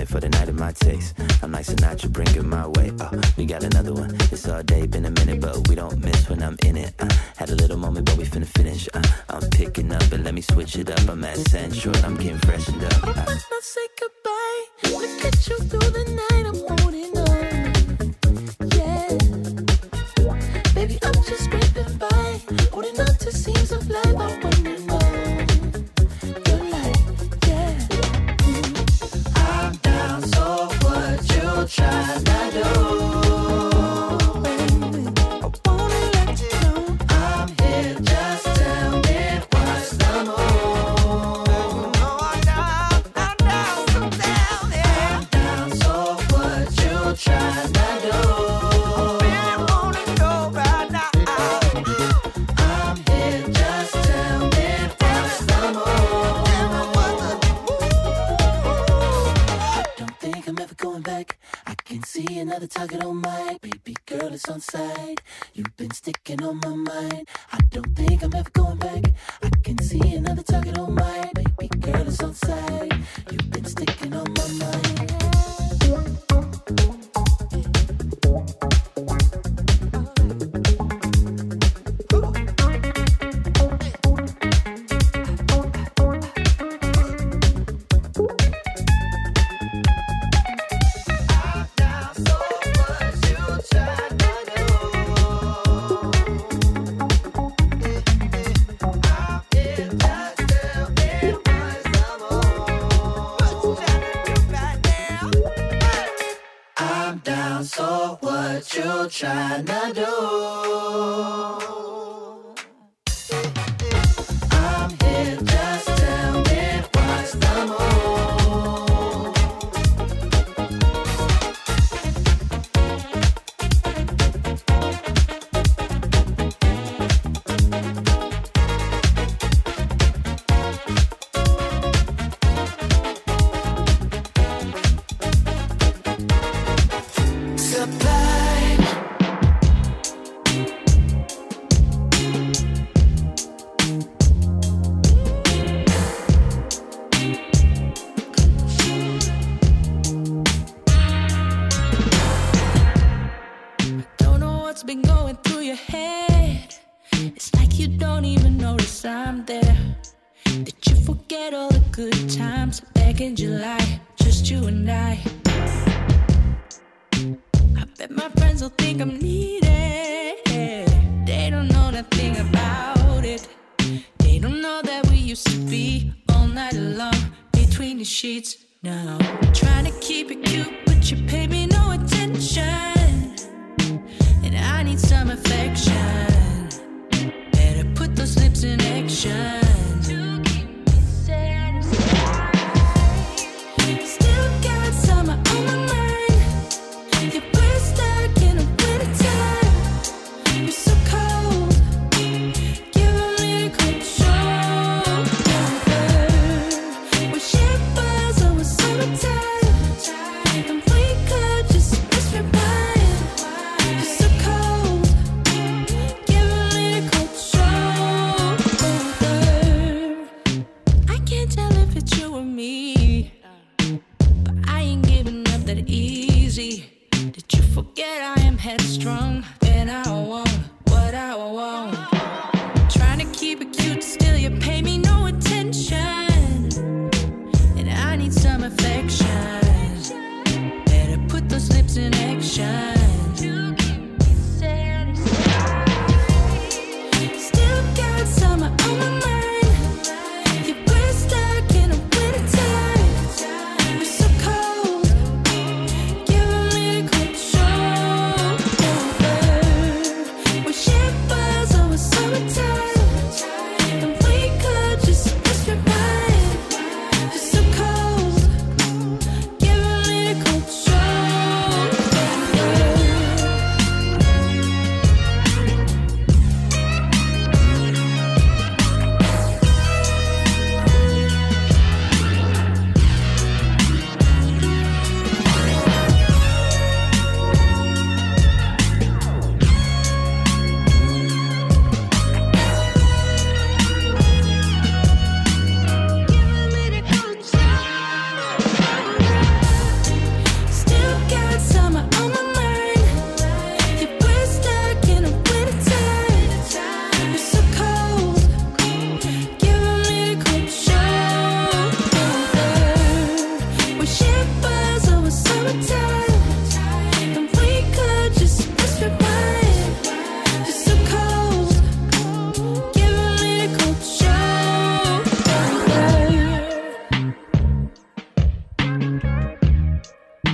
For 0.09 0.19
the 0.19 0.29
night 0.29 0.49
of 0.49 0.55
my 0.55 0.71
taste. 0.71 1.13
I'm 1.43 1.51
not 1.51 2.03
you 2.03 2.09
bring 2.09 2.27
it 2.35 2.43
my 2.43 2.67
way. 2.67 2.91
Uh, 2.99 3.21
we 3.37 3.45
got 3.45 3.63
another 3.63 3.93
one. 3.93 4.15
It's 4.31 4.47
all 4.47 4.63
day, 4.63 4.87
been 4.87 5.05
a 5.05 5.11
minute, 5.11 5.39
but 5.39 5.67
we 5.67 5.75
don't 5.75 6.03
miss 6.03 6.29
when 6.29 6.41
I'm 6.41 6.57
in 6.65 6.77
it. 6.77 6.93
Uh, 6.99 7.07
had 7.37 7.49
a 7.49 7.55
little 7.55 7.77
moment, 7.77 8.07
but 8.07 8.17
we 8.17 8.25
finna 8.25 8.47
finish. 8.47 8.89
Uh, 8.93 9.01
I'm 9.29 9.47
picking 9.51 9.91
up, 9.93 10.11
and 10.11 10.23
let 10.23 10.33
me 10.33 10.41
switch 10.41 10.75
it 10.77 10.89
up. 10.89 11.07
I'm 11.07 11.23
at 11.23 11.37
Central, 11.37 11.95
I'm 12.03 12.15
getting 12.17 12.39
freshened 12.39 12.83
up. 12.83 13.03
Uh, 13.03 13.13
Let's 13.27 13.67
say 13.75 13.87
goodbye. 13.99 14.99
Let's 14.99 15.23
get 15.23 15.47
you 15.47 15.57
through 15.69 15.91
the 15.91 16.05
night. 16.31 16.48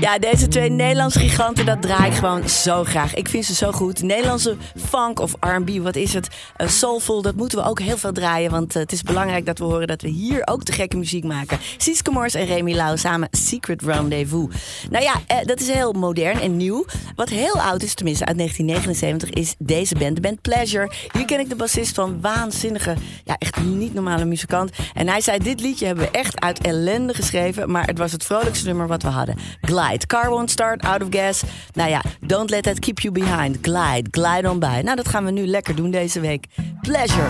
Ja, 0.06 0.20
deze 0.36 0.48
twee 0.48 0.70
Nederlandse 0.70 1.20
giganten, 1.20 1.66
dat 1.66 1.82
draai 1.82 2.12
ik 2.12 2.14
gewoon 2.18 2.50
zo 2.50 2.84
graag. 2.84 3.14
Ik 3.14 3.28
vind 3.28 3.46
ze 3.46 3.54
zo 3.54 3.72
goed. 3.72 4.02
Nederlandse 4.02 4.56
funk 4.90 5.20
of 5.20 5.34
R&B, 5.40 5.70
wat 5.78 5.96
is 5.96 6.14
het? 6.14 6.28
Eh, 6.56 6.68
soulful, 6.68 7.22
dat 7.22 7.36
moeten 7.36 7.58
we 7.58 7.64
ook 7.64 7.80
heel 7.80 7.98
veel 7.98 8.12
draaien. 8.12 8.52
Want 8.52 8.76
eh, 8.76 8.82
het 8.82 8.92
is 8.92 9.02
belangrijk 9.02 9.46
dat 9.46 9.58
we 9.60 9.64
horen 9.64 9.88
dat 9.88 10.02
we 10.02 10.08
hier 10.08 10.42
ook 10.46 10.64
te 10.64 10.72
gekke 10.72 10.98
muziek 10.98 11.24
maken. 11.24 11.60
Siske 11.78 12.12
Mors 12.12 12.34
en 12.34 12.46
Remy 12.46 12.76
Lau 12.76 12.98
samen 12.98 13.28
Secret 13.32 13.82
Rendezvous. 13.82 14.56
Nou 14.90 15.04
ja, 15.04 15.14
eh, 15.28 15.38
dat 15.46 15.60
is 15.60 15.70
heel 15.70 15.94
modern 15.94 16.40
en 16.40 16.58
nieuw. 16.58 16.86
Wat 17.16 17.30
heel 17.30 17.62
oud 17.62 17.84
is, 17.84 17.94
tenminste 17.94 18.26
uit 18.26 18.38
1979, 18.38 19.30
is 19.30 19.56
deze 19.58 19.96
band, 19.96 20.16
de 20.16 20.22
band 20.22 20.42
Pleasure. 20.42 20.92
Hier 21.12 21.26
ken 21.26 21.40
ik 21.40 21.50
de 21.50 21.56
bassist 21.56 21.96
van 21.96 22.22
waanzinnige, 22.22 22.96
ja 23.24 23.36
echt 23.38 23.64
niet 23.64 23.94
normale 23.94 24.26
muzikant. 24.26 24.72
En 24.94 25.08
hij 25.08 25.22
zei, 25.22 25.38
dit 25.38 25.62
liedje 25.62 25.86
hebben 25.86 26.06
we 26.06 26.18
echt 26.18 26.42
uit 26.42 26.62
ellende 26.62 27.14
geschreven. 27.14 27.72
Maar 27.72 27.86
het 27.86 27.98
was 27.98 28.12
het 28.12 28.26
vrolijkste 28.26 28.68
nummer 28.68 28.88
wat 28.88 29.02
we 29.02 29.10
hadden. 29.10 29.36
Glide. 29.62 30.06
Car 30.06 30.24
won't 30.30 30.51
start, 30.51 30.84
out 30.84 31.01
of 31.01 31.07
gas. 31.09 31.43
Nou 31.73 31.89
ja, 31.89 32.01
don't 32.19 32.49
let 32.49 32.63
that 32.63 32.80
keep 32.80 32.99
you 32.99 33.13
behind. 33.13 33.57
Glide, 33.61 34.07
glide 34.11 34.49
on 34.49 34.59
by. 34.59 34.82
Nou, 34.84 34.95
dat 34.95 35.07
gaan 35.07 35.26
we 35.26 35.32
nu 35.32 35.45
lekker 35.47 35.76
doen 35.76 35.91
deze 35.91 36.19
week. 36.19 36.45
Pleasure. 36.82 37.30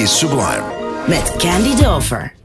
is 0.00 0.10
Sublime. 0.10 0.64
Met 1.08 1.26
Candy 1.38 1.74
Dover. 1.74 2.39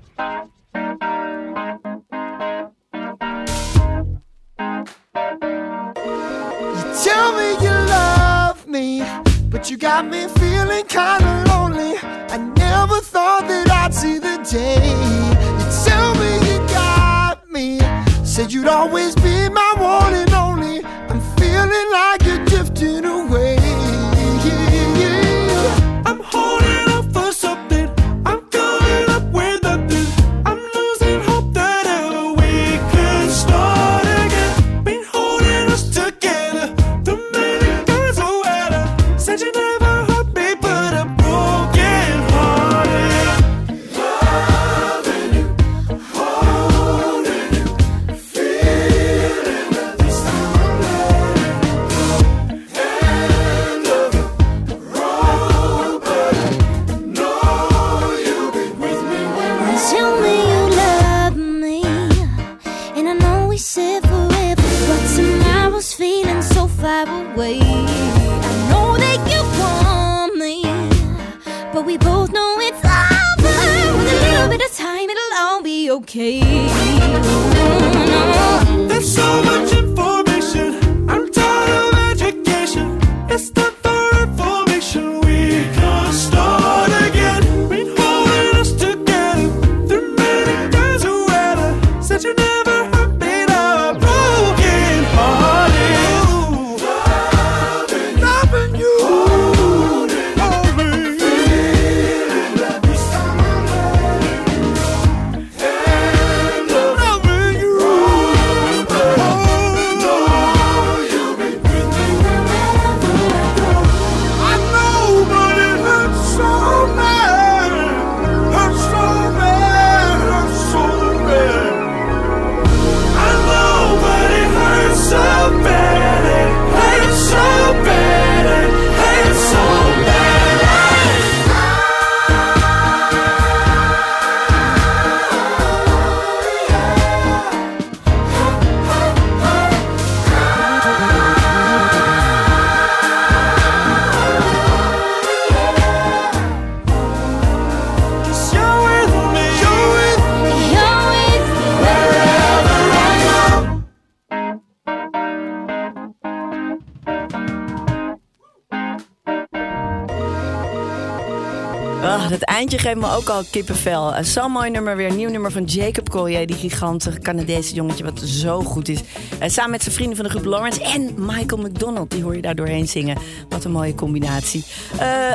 Treintje 162.66 162.90
geeft 162.90 163.08
me 163.08 163.16
ook 163.16 163.30
al 163.30 163.44
kippenvel. 163.52 164.16
Een 164.16 164.26
Zo'n 164.26 164.52
mooi 164.52 164.70
nummer 164.70 164.96
weer. 164.96 165.10
Een 165.10 165.16
nieuw 165.16 165.30
nummer 165.30 165.52
van 165.52 165.64
Jacob 165.64 166.10
Collier. 166.10 166.48
Die 166.48 166.56
gigantische 166.56 167.18
eh, 167.18 167.24
Canadese 167.24 167.74
jongetje 167.74 168.04
wat 168.04 168.20
zo 168.20 168.62
goed 168.62 168.88
is. 168.88 169.00
En 169.40 169.50
samen 169.50 169.72
met 169.72 169.84
zijn 169.84 169.96
vrienden 169.96 170.16
van 170.16 170.26
de 170.26 170.32
groep 170.32 170.46
Lawrence 170.46 170.84
en 170.84 171.14
Michael 171.18 171.62
McDonald. 171.62 172.12
Die 172.12 172.24
hoor 172.24 172.36
je 172.36 172.42
daar 172.42 172.56
doorheen 172.56 172.88
zingen. 172.88 173.18
Wat 173.50 173.64
een 173.64 173.72
mooie 173.72 173.96
combinatie. 173.96 174.64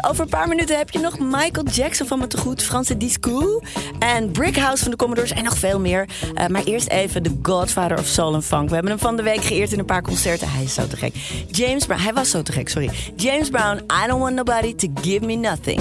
Over 0.09 0.22
een 0.22 0.28
paar 0.28 0.49
minuten 0.49 0.78
heb 0.78 0.91
je 0.91 0.99
nog 0.99 1.18
Michael 1.18 1.66
Jackson 1.72 2.07
van 2.07 2.18
me 2.18 2.26
te 2.26 2.39
goed. 2.39 2.62
Franse 2.62 2.97
Disco. 2.97 3.61
En 3.99 4.31
Brick 4.31 4.57
House 4.57 4.83
van 4.83 4.91
de 4.91 4.97
Commodores. 4.97 5.31
En 5.31 5.45
nog 5.45 5.59
veel 5.59 5.81
meer. 5.81 6.09
Maar 6.49 6.64
eerst 6.64 6.89
even 6.89 7.22
de 7.22 7.39
Godfather 7.43 7.99
of 7.99 8.07
Soul 8.07 8.35
en 8.35 8.43
Funk. 8.43 8.68
We 8.68 8.74
hebben 8.74 8.93
hem 8.93 9.01
van 9.01 9.16
de 9.16 9.22
week 9.22 9.43
geëerd 9.43 9.72
in 9.72 9.78
een 9.78 9.85
paar 9.85 10.03
concerten. 10.03 10.51
Hij 10.51 10.62
is 10.62 10.74
zo 10.74 10.87
te 10.87 10.97
gek. 10.97 11.14
James 11.51 11.87
Brown. 11.87 12.03
Hij 12.03 12.12
was 12.12 12.31
zo 12.31 12.43
te 12.43 12.53
gek, 12.53 12.68
sorry. 12.68 12.91
James 13.16 13.49
Brown. 13.49 13.76
I 13.76 14.07
don't 14.07 14.20
want 14.20 14.35
nobody 14.35 14.74
to 14.74 14.89
give 15.03 15.24
me 15.26 15.35
nothing. 15.35 15.81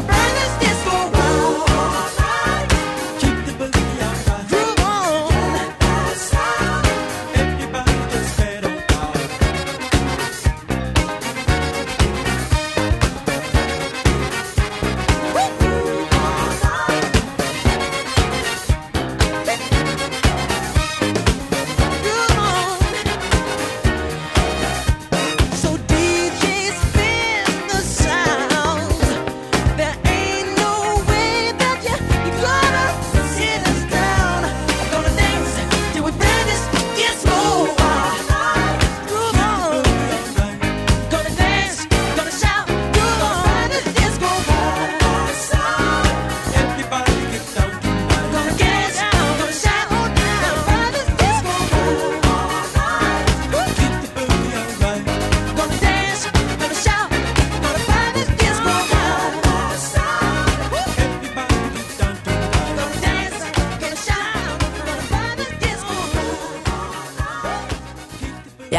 Till 0.00 0.06
we 0.06 0.27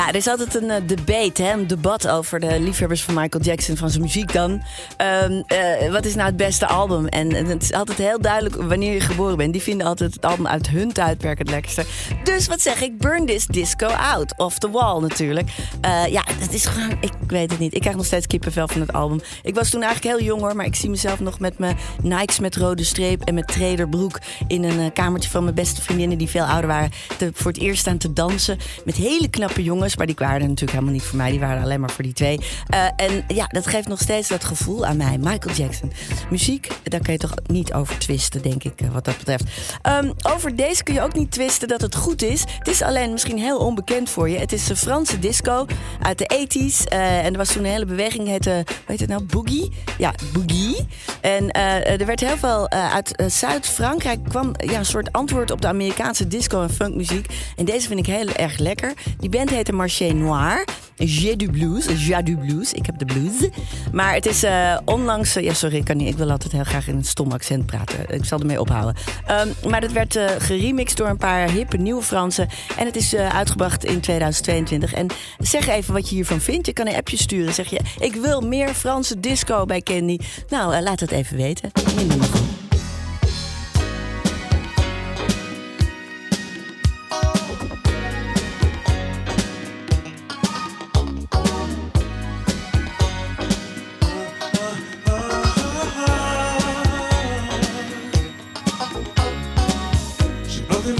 Er 0.10 0.16
is 0.16 0.28
altijd 0.28 0.56
een 0.56 0.70
eh, 0.70 0.82
debate, 0.86 1.44
hè, 1.44 1.54
een 1.54 1.68
debat 1.68 2.08
over 2.08 2.40
de 2.40 2.60
liefhebbers 2.60 3.04
van 3.04 3.14
Michael 3.14 3.44
Jackson, 3.44 3.78
van 3.78 3.90
zijn 3.90 4.02
muziek 4.02 4.34
dan. 4.34 4.64
Ehm, 4.98 5.42
eh, 5.48 5.92
wat 5.92 6.06
is 6.06 6.16
nou 6.16 6.28
het 6.28 6.38
beste 6.38 6.66
album? 6.66 7.08
En, 7.08 7.34
het 7.34 7.62
is 7.62 7.74
altijd 7.74 7.98
heel 7.98 8.22
duidelijk 8.22 8.56
wanneer 8.56 8.94
je 8.94 9.00
geboren 9.00 9.38
bent. 9.38 9.54
Die 9.54 9.62
vinden 9.62 9.88
altijd 9.88 10.14
het 10.14 10.26
album 10.26 10.48
uit 10.48 10.70
hun 10.70 10.92
tijdperk 10.92 11.38
het 11.38 11.50
lekkerste. 11.50 11.86
Dus 12.24 12.48
wat 12.48 12.62
zeg 12.62 12.82
ik? 12.82 12.98
Burn 12.98 13.26
this 13.26 13.46
disco 13.46 13.88
out. 13.88 14.34
Off 14.38 14.58
the 14.58 14.70
wall 14.70 15.02
natuurlijk. 15.02 15.50
Eh, 15.82 16.06
ja, 16.08 16.24
het 16.40 16.54
is 16.54 16.66
gewoon, 16.66 16.98
weet 17.32 17.52
het 17.52 17.60
niet. 17.60 17.74
Ik 17.76 17.82
krijg 17.82 17.96
nog 17.96 18.06
steeds 18.06 18.28
kippenvel 18.28 18.68
van 18.68 18.82
het 18.82 18.94
album. 18.94 19.20
Ik 19.44 19.56
was 19.56 19.70
toen 19.70 19.82
eigenlijk 19.82 20.16
heel 20.16 20.26
jong 20.28 20.42
hoor, 20.42 20.56
maar 20.56 20.66
ik 20.66 20.76
zie 20.76 20.90
mezelf 20.90 21.20
nog 21.20 21.40
met 21.40 21.58
mijn 21.60 21.78
Nikes 22.02 22.40
met 22.40 22.56
rode 22.56 22.84
streep 22.84 23.22
en 23.24 23.34
met 23.34 23.48
traderbroek 23.48 24.20
in 24.48 24.64
een 24.64 24.80
eh, 24.80 24.94
kamertje 24.94 25.30
van 25.30 25.44
mijn 25.44 25.56
beste 25.56 25.82
vriendinnen 25.82 26.18
die 26.18 26.30
veel 26.30 26.44
ouder 26.44 26.68
waren. 26.68 26.92
Te, 27.18 27.32
voor 27.34 27.52
het 27.52 27.62
eerst 27.62 27.80
staan 27.80 27.98
te 27.98 28.14
dansen 28.14 28.58
met 28.86 28.96
hele 28.96 29.30
knappe 29.30 29.64
jongens. 29.64 29.96
Maar 29.98 30.06
die 30.06 30.16
waren 30.20 30.40
natuurlijk 30.40 30.72
helemaal 30.72 30.94
niet 30.94 31.04
voor 31.04 31.18
mij. 31.18 31.32
Die 31.32 31.40
waren 31.40 31.64
alleen 31.64 31.80
maar 31.80 31.92
voor 31.92 32.04
die 32.04 32.14
twee. 32.14 32.40
Eh, 32.68 32.86
en 32.96 33.24
ja, 33.28 33.46
dat 33.48 33.68
geeft 33.68 33.88
nog 33.88 34.00
steeds 34.00 34.28
dat 34.28 34.44
gevoel 34.44 34.86
aan 34.86 34.98
mij. 34.98 35.18
Michael 35.18 35.56
Jackson. 35.56 35.92
Muziek, 36.30 36.68
daar 36.84 37.02
kan 37.02 37.14
je 37.14 37.20
toch 37.20 37.34
niet 37.46 37.74
over 37.74 37.98
twisten, 37.98 38.42
denk 38.42 38.64
ik, 38.64 38.82
eh, 38.82 38.88
wat 38.90 39.06
dat 39.06 39.18
betreft. 39.18 39.44
Ehm, 39.82 40.12
over 40.22 40.56
deze 40.56 40.84
kun 40.84 40.94
je 40.94 41.02
ook 41.02 41.14
niet 41.14 41.32
twisten 41.32 41.68
dat 41.68 41.82
het 41.82 41.96
goed 41.96 42.22
is. 42.22 42.44
Het 42.58 42.68
is 42.68 42.82
alleen 42.82 43.12
misschien 43.12 43.38
heel 43.38 43.58
onbekend 43.58 44.10
voor 44.10 44.30
je. 44.30 44.38
Het 44.38 44.54
is 44.54 44.66
de 44.66 44.76
Franse 44.76 45.20
disco 45.20 45.66
uit 46.02 46.18
de 46.18 46.26
80s. 46.26 46.86
Eh, 47.20 47.26
en 47.26 47.32
er 47.32 47.38
was 47.38 47.52
toen 47.54 47.64
een 47.64 47.72
hele 47.72 47.86
beweging, 47.86 48.28
heette, 48.28 48.50
hoe 48.66 48.66
heet 48.86 49.00
het 49.00 49.10
nou, 49.10 49.24
Boogie? 49.24 49.72
Ja, 49.98 50.14
Boogie. 50.34 50.88
En 51.22 51.50
eh, 51.52 52.00
er 52.00 52.06
werd 52.06 52.20
heel 52.20 52.38
veel 52.38 52.68
eh, 52.68 52.94
uit 52.94 53.16
eh, 53.16 53.28
Zuid-Frankrijk 53.30 54.24
kwam 54.24 54.52
ja, 54.58 54.78
een 54.78 54.86
soort 54.86 55.12
antwoord 55.12 55.52
op 55.52 55.62
de 55.62 55.68
Amerikaanse 55.68 56.28
disco 56.28 56.62
en 56.62 56.70
funkmuziek. 56.70 57.28
En 57.56 57.66
deze 57.66 57.88
vind 57.88 58.00
ik 58.00 58.06
heel 58.06 58.28
erg 58.28 58.58
lekker. 58.58 58.94
Die 59.20 59.30
band 59.30 59.50
heette 59.50 59.72
Marché 59.74 60.12
Noir. 60.14 60.66
J'ai 61.06 61.36
du 61.36 61.50
blues. 61.50 61.86
J'ai 61.86 62.24
du 62.24 62.38
blues. 62.38 62.74
Ik 62.74 62.86
heb 62.86 62.98
de 62.98 63.06
blues. 63.06 63.50
Maar 63.92 64.14
het 64.14 64.26
is 64.26 64.44
eh, 64.44 64.78
onlangs... 64.86 65.36
eh, 65.36 65.44
ja, 65.44 65.54
sorry, 65.54 65.76
ik 65.76 65.86
kan 65.86 65.98
niet. 65.98 66.08
Ik 66.08 66.18
wil 66.18 66.32
altijd 66.32 66.52
heel 66.52 66.64
graag 66.64 66.88
in 66.88 66.96
een 66.96 67.04
stom 67.06 67.32
accent 67.32 67.66
praten. 67.66 68.10
Ik 68.10 68.26
zal 68.26 68.40
ermee 68.40 68.60
ophouden. 68.60 68.96
Ehm, 69.26 69.48
maar 69.70 69.82
het 69.82 69.92
werd 69.92 70.16
eh, 70.16 70.26
geremixed 70.40 70.98
door 70.98 71.08
een 71.08 71.18
paar 71.18 71.50
hippe 71.50 71.78
nieuwe 71.78 72.02
Fransen. 72.02 72.48
En 72.78 72.86
het 72.86 72.96
is 72.96 73.14
eh, 73.14 73.36
uitgebracht 73.36 73.86
in 73.86 74.00
2022. 74.00 74.94
En 74.94 75.08
zeg 75.38 75.68
even 75.68 75.94
wat 75.94 76.10
je 76.10 76.16
hiervan 76.16 76.42
vindt. 76.42 76.66
Je 76.66 76.74
kan 76.74 76.88
een 76.88 76.94
appje 77.10 77.24
sturen. 77.24 77.54
Zeg 77.54 77.70
je, 77.70 77.80
ik 78.00 78.16
wil 78.16 78.42
meer 78.42 78.74
Franse 78.74 79.20
disco 79.20 79.66
bij 79.66 79.82
Candy. 79.82 80.18
Nou, 80.50 80.76
eh, 80.76 80.82
laat 80.82 81.00
het 81.00 81.12
even 81.12 81.38
weten. 81.38 81.72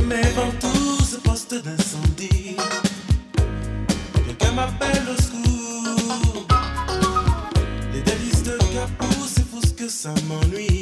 Mes 0.08 0.26
ventouses, 0.28 1.20
poste 1.22 1.62
d'incendie. 1.62 2.56
Quelqu'un 4.26 4.54
m'appelle 4.54 5.29
ça 9.90 10.14
m'ennuie. 10.28 10.79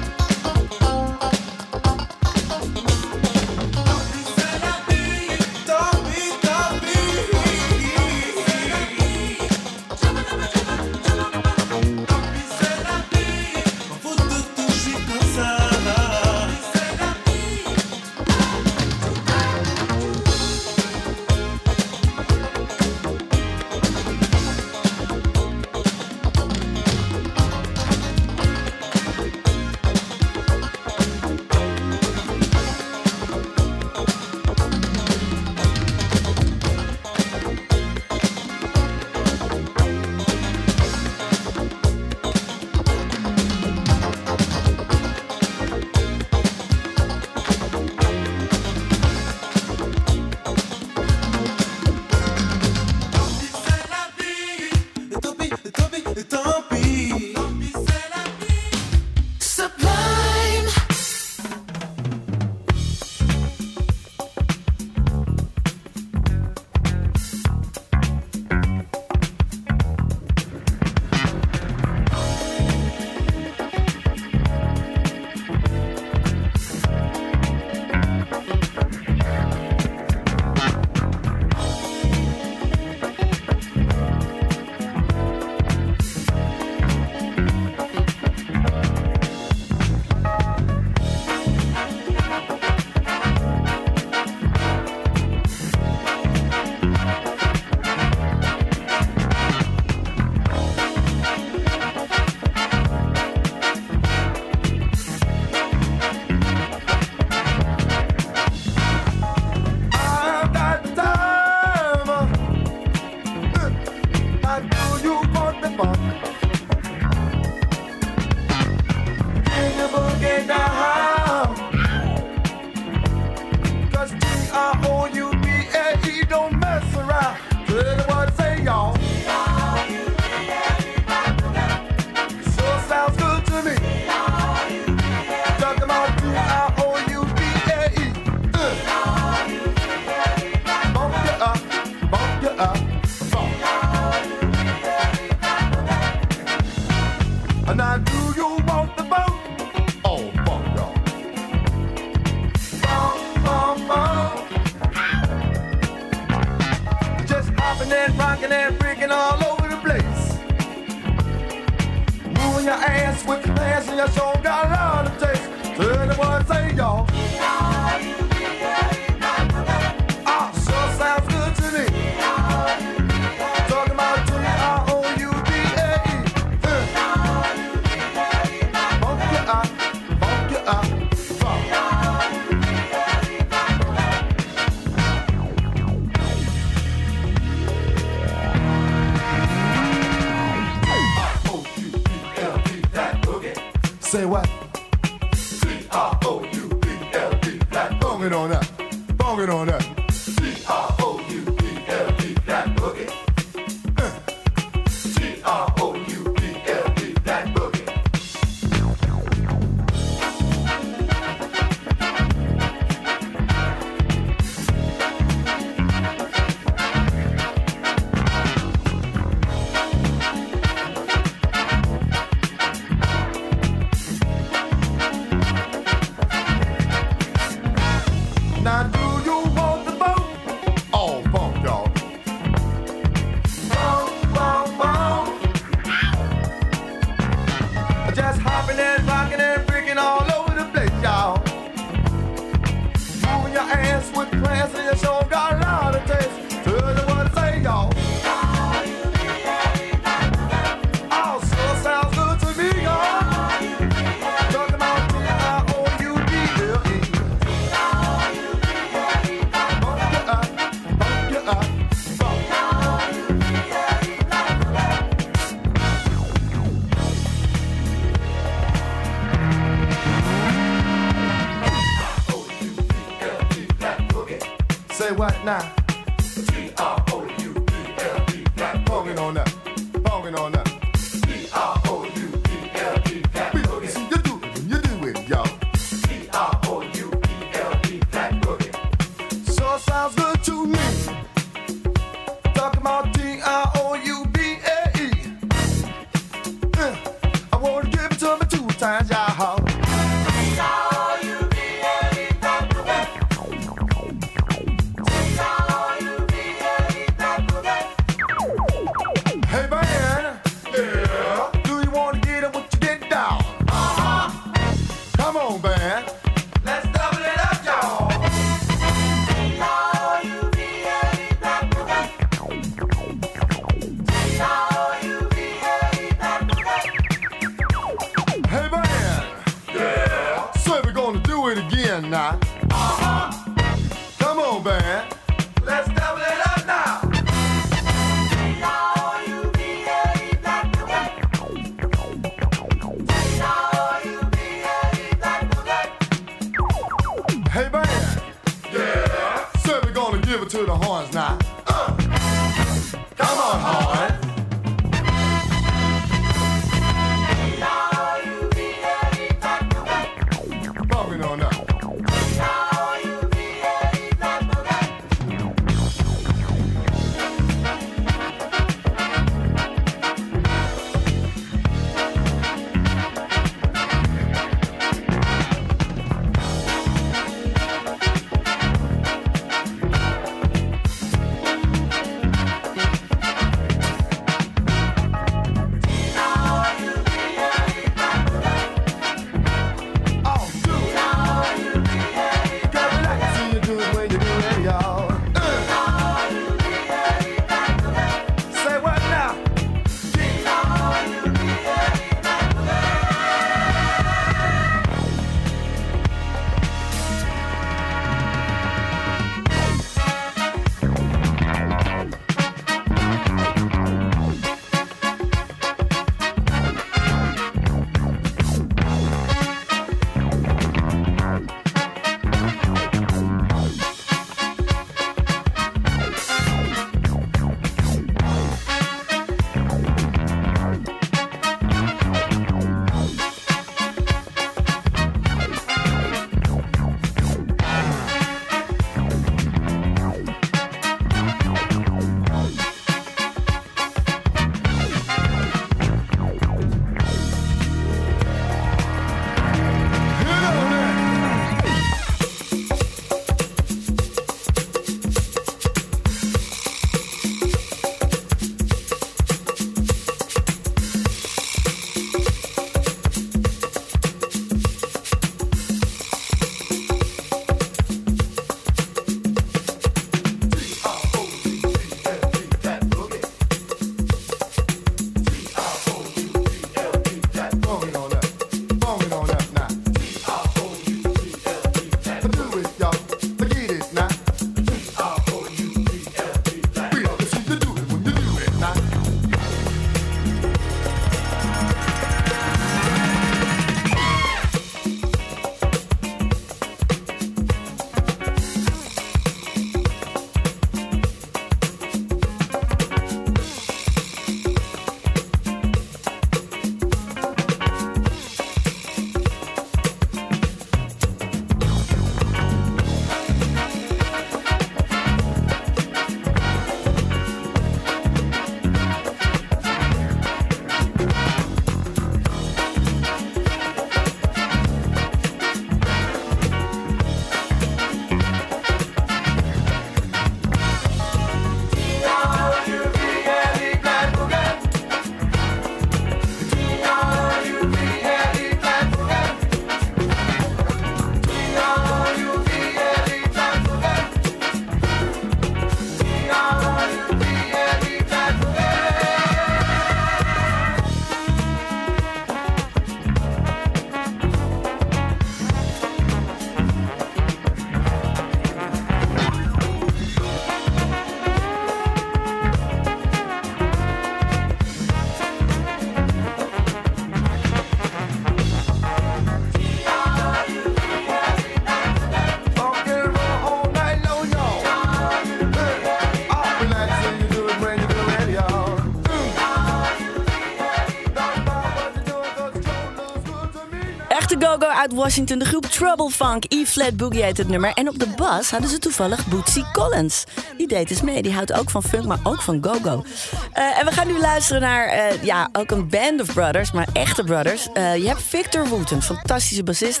Washington, 584.94 585.38
de 585.38 585.44
groep 585.44 585.66
Trouble 585.66 586.10
Funk. 586.10 586.44
E-flat 586.48 586.96
boogie 586.96 587.22
heet 587.22 587.38
het 587.38 587.48
nummer. 587.48 587.72
En 587.72 587.88
op 587.88 587.98
de 587.98 588.06
bas 588.16 588.50
hadden 588.50 588.70
ze 588.70 588.78
toevallig 588.78 589.26
Bootsy 589.26 589.62
Collins. 589.72 590.24
Die 590.56 590.66
deed 590.66 590.88
dus 590.88 591.02
mee. 591.02 591.22
Die 591.22 591.32
houdt 591.32 591.52
ook 591.52 591.70
van 591.70 591.82
funk, 591.82 592.04
maar 592.04 592.18
ook 592.22 592.42
van 592.42 592.58
go-go. 592.64 593.04
Eh, 593.52 593.78
en 593.78 593.86
we 593.86 593.92
gaan 593.92 594.06
nu 594.06 594.18
luisteren 594.18 594.62
naar, 594.62 594.86
eh, 594.86 595.22
ja, 595.22 595.48
ook 595.52 595.70
een 595.70 595.88
band 595.88 596.20
of 596.20 596.34
brothers, 596.34 596.72
maar 596.72 596.86
echte 596.92 597.24
brothers. 597.24 597.68
Eh, 597.72 597.96
je 597.96 598.06
hebt 598.06 598.22
Victor 598.22 598.68
Wooten, 598.68 599.02
fantastische 599.02 599.62
bassist. 599.62 600.00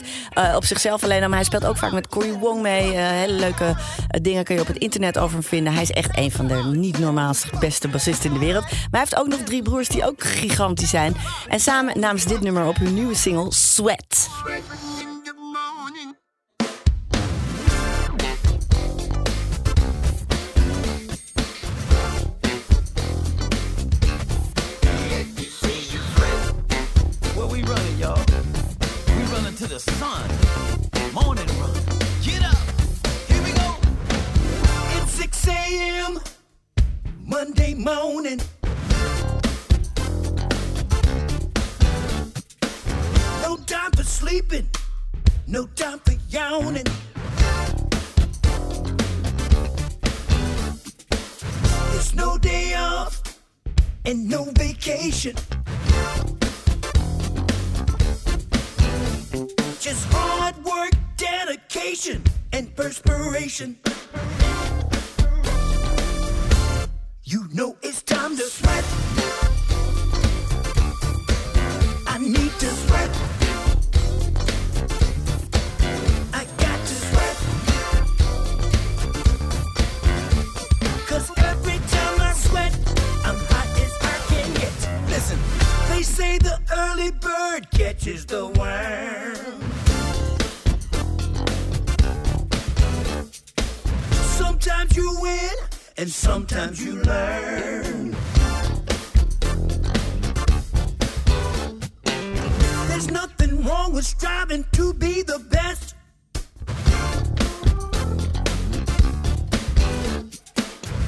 Op 0.56 0.64
zichzelf 0.64 1.04
alleen 1.04 1.22
al, 1.22 1.28
maar 1.28 1.36
hij 1.36 1.46
speelt 1.46 1.64
ook 1.64 1.76
vaak 1.76 1.92
met 1.92 2.08
Cory 2.08 2.32
Wong 2.32 2.62
mee. 2.62 2.96
Hele 2.96 3.32
leuke 3.32 3.74
dingen 4.20 4.44
kun 4.44 4.54
je 4.54 4.60
op 4.60 4.66
het 4.66 4.78
internet 4.78 5.18
over 5.18 5.32
hem 5.32 5.42
vinden. 5.42 5.72
Hij 5.72 5.82
is 5.82 5.90
echt 5.90 6.18
een 6.18 6.30
van 6.30 6.46
de 6.46 6.54
niet 6.54 6.98
normaalste 6.98 7.48
beste 7.58 7.88
bassisten 7.88 8.26
in 8.26 8.38
de 8.38 8.44
wereld. 8.44 8.64
Maar 8.64 8.88
hij 8.90 9.00
heeft 9.00 9.16
ook 9.16 9.28
nog 9.28 9.40
drie 9.40 9.62
broers 9.62 9.88
die 9.88 10.06
ook 10.06 10.24
gigantisch 10.24 10.90
zijn. 10.90 11.16
En 11.48 11.60
samen 11.60 12.00
namen 12.00 12.20
ze 12.20 12.28
dit 12.28 12.40
nummer 12.40 12.66
op 12.66 12.76
hun 12.76 12.94
nieuwe 12.94 13.14
single 13.14 13.52
Sweat. 13.52 14.28
Monday 37.34 37.74
morning. 37.74 38.40
No 43.42 43.56
time 43.66 43.90
for 43.90 44.04
sleeping. 44.04 44.70
No 45.48 45.66
time 45.74 45.98
for 45.98 46.14
yawning. 46.28 46.86
It's 51.96 52.14
no 52.14 52.38
day 52.38 52.76
off 52.76 53.20
and 54.04 54.28
no 54.28 54.44
vacation. 54.56 55.34
Just 59.80 60.06
hard 60.12 60.54
work, 60.64 60.92
dedication, 61.16 62.22
and 62.52 62.72
perspiration. 62.76 63.76
You 67.34 67.48
know 67.52 67.74
it's 67.82 68.00
time 68.00 68.36
to 68.36 68.44
sweat. 68.44 68.84
I 72.06 72.18
need 72.20 72.52
to 72.60 72.70
sweat. 72.82 73.10
I 76.32 76.44
got 76.62 76.78
to 76.78 76.94
sweat. 76.94 77.36
Cause 81.08 81.32
every 81.38 81.78
time 81.88 82.20
I 82.20 82.32
sweat, 82.34 82.72
I'm 83.24 83.38
hot 83.50 83.68
as 83.82 83.94
I 84.00 84.16
can 84.28 84.54
get. 84.54 85.10
Listen, 85.10 85.38
they 85.88 86.02
say 86.04 86.38
the 86.38 86.60
early 86.72 87.10
bird 87.10 87.68
catches 87.72 88.24
the 88.26 88.46
worm. 88.46 89.34
Sometimes 94.38 94.96
you 94.96 95.18
win, 95.20 95.50
and 95.96 96.10
sometimes 96.10 96.84
you 96.84 96.96
learn. 97.02 98.16
There's 102.88 103.10
nothing 103.10 103.64
wrong 103.64 103.92
with 103.92 104.04
striving 104.04 104.64
to 104.72 104.92
be 104.94 105.22
the 105.22 105.38
best. 105.50 105.94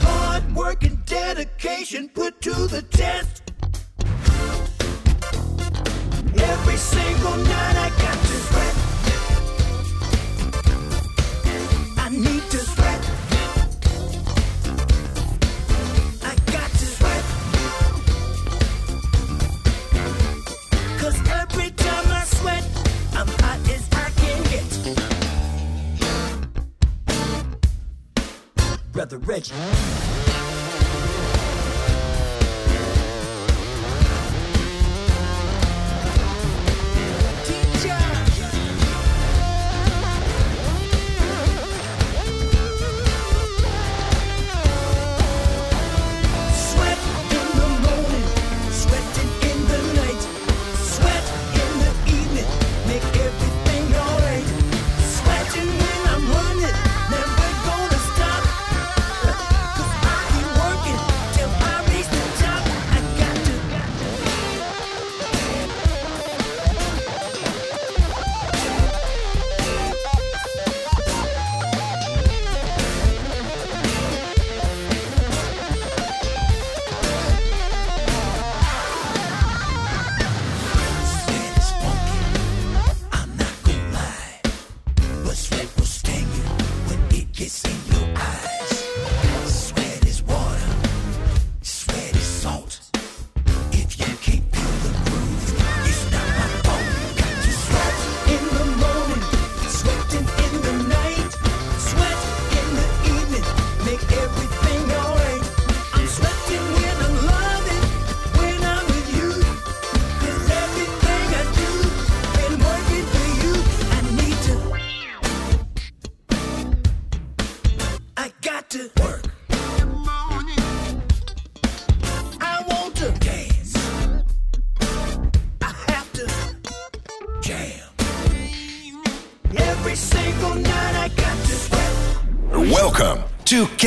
Hard 0.02 0.54
work 0.54 0.82
and 0.84 1.04
dedication 1.04 2.08
put 2.08 2.40
to 2.42 2.54
the 2.68 2.82
test. 2.82 3.42
Every 6.38 6.76
single 6.76 7.36
night 7.36 7.76
I 7.76 7.88
got 7.90 8.18
to 8.20 8.36
sweat. 8.48 8.85
Brother 28.96 29.18
Reggie. 29.18 30.35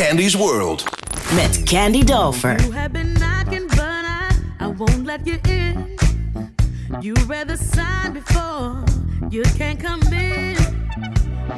Candy's 0.10 0.36
World. 0.36 0.86
Met 1.36 1.68
Candy 1.68 2.02
Dolfer. 2.02 2.60
You 2.65 2.72
have 2.72 2.91
been 2.91 3.14
knocking, 3.14 3.68
but 3.68 3.80
I, 3.80 4.36
I 4.60 4.65
won't 4.65 5.06
let 5.06 5.27
you 5.27 5.38
in. 5.48 5.99
You 6.99 7.14
read 7.27 7.48
the 7.48 7.57
sign 7.57 8.14
before, 8.14 8.84
you 9.30 9.44
can't 9.56 9.80
come 9.80 10.02
in. 10.11 10.57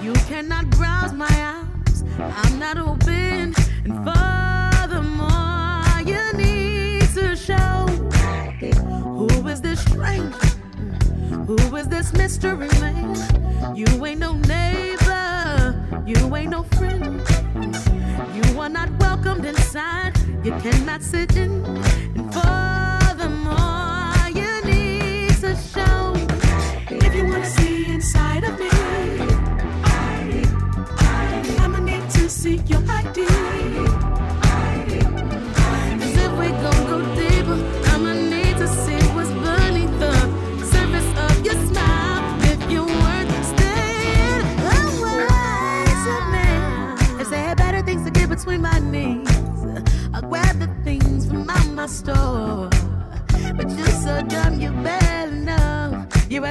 You 0.04 0.12
cannot 0.28 0.70
browse 0.72 1.14
my 1.14 1.32
house, 1.32 2.04
I'm 2.20 2.60
not 2.60 2.78
open. 2.78 3.56
And 3.86 3.96
furthermore, 4.04 5.86
you 6.06 6.22
need 6.34 7.08
to 7.16 7.38
show 7.38 7.88
who 9.16 9.48
is 9.48 9.62
this 9.62 9.80
stranger? 9.80 10.36
Who 11.48 11.78
is 11.78 11.88
this 11.88 12.12
mystery 12.12 12.68
man? 12.82 13.16
You 13.78 14.06
ain't 14.06 14.20
no 14.20 14.34
neighbor, 14.34 16.04
you 16.06 16.36
ain't 16.36 16.52
no 16.52 16.64
friend. 16.64 17.01
Are 18.62 18.70
not 18.70 18.92
welcomed 19.00 19.44
inside. 19.44 20.14
You 20.44 20.52
cannot 20.62 21.02
sit 21.02 21.36
in. 21.36 22.11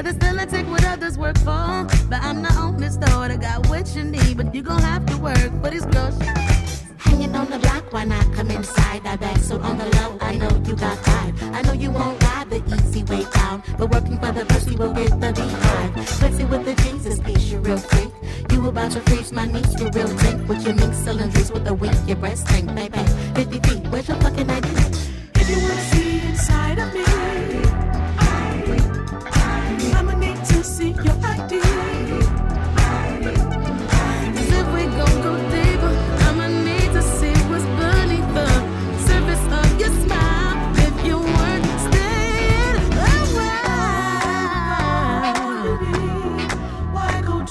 Rather 0.03 0.19
still 0.19 0.41
and 0.41 0.51
take 0.51 0.67
what 0.67 0.85
others 0.87 1.19
work 1.19 1.37
for. 1.39 1.87
But 2.09 2.23
I'm 2.23 2.43
the 2.43 2.55
only 2.59 2.89
store 2.89 3.29
that 3.29 3.41
got 3.41 3.69
what 3.69 3.95
you 3.95 4.05
need. 4.05 4.37
But 4.37 4.55
you 4.55 4.63
gon' 4.63 4.83
have 4.83 5.05
to 5.07 5.17
work 5.19 5.53
for 5.63 5.71
these 5.71 5.85
groceries. 5.87 6.85
Hanging 6.99 7.35
on 7.35 7.51
the 7.51 7.59
block, 7.59 7.93
why 7.93 8.05
not 8.05 8.33
come 8.33 8.51
inside? 8.51 9.07
I 9.07 9.17
bet 9.17 9.39
so 9.41 9.61
on 9.61 9.77
the 9.79 9.87
low, 9.97 10.19
I 10.21 10.37
know 10.37 10.51
you 10.67 10.75
got 10.77 10.97
vibe. 10.99 11.55
I 11.55 11.63
know 11.63 11.73
you 11.73 11.91
won't 11.91 12.23
ride 12.23 12.49
the 12.51 12.63
easy 12.77 13.03
way 13.05 13.25
down, 13.35 13.63
but 13.79 13.91
working 13.91 14.19
for 14.19 14.33
the 14.33 14.45
pussy 14.47 14.77
will 14.77 14.93
get 14.93 15.20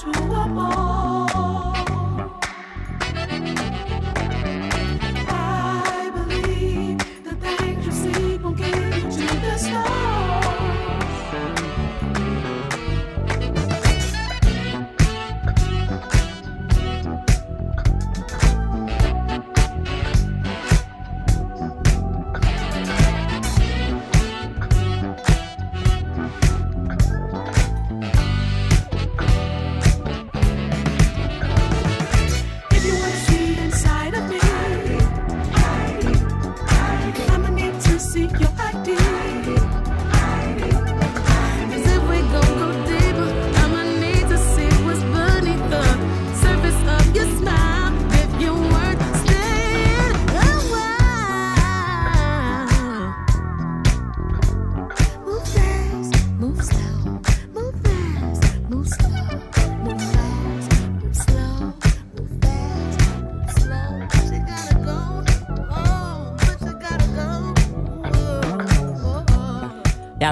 to 0.00 0.08
a 0.08 0.48
ball. 0.48 0.89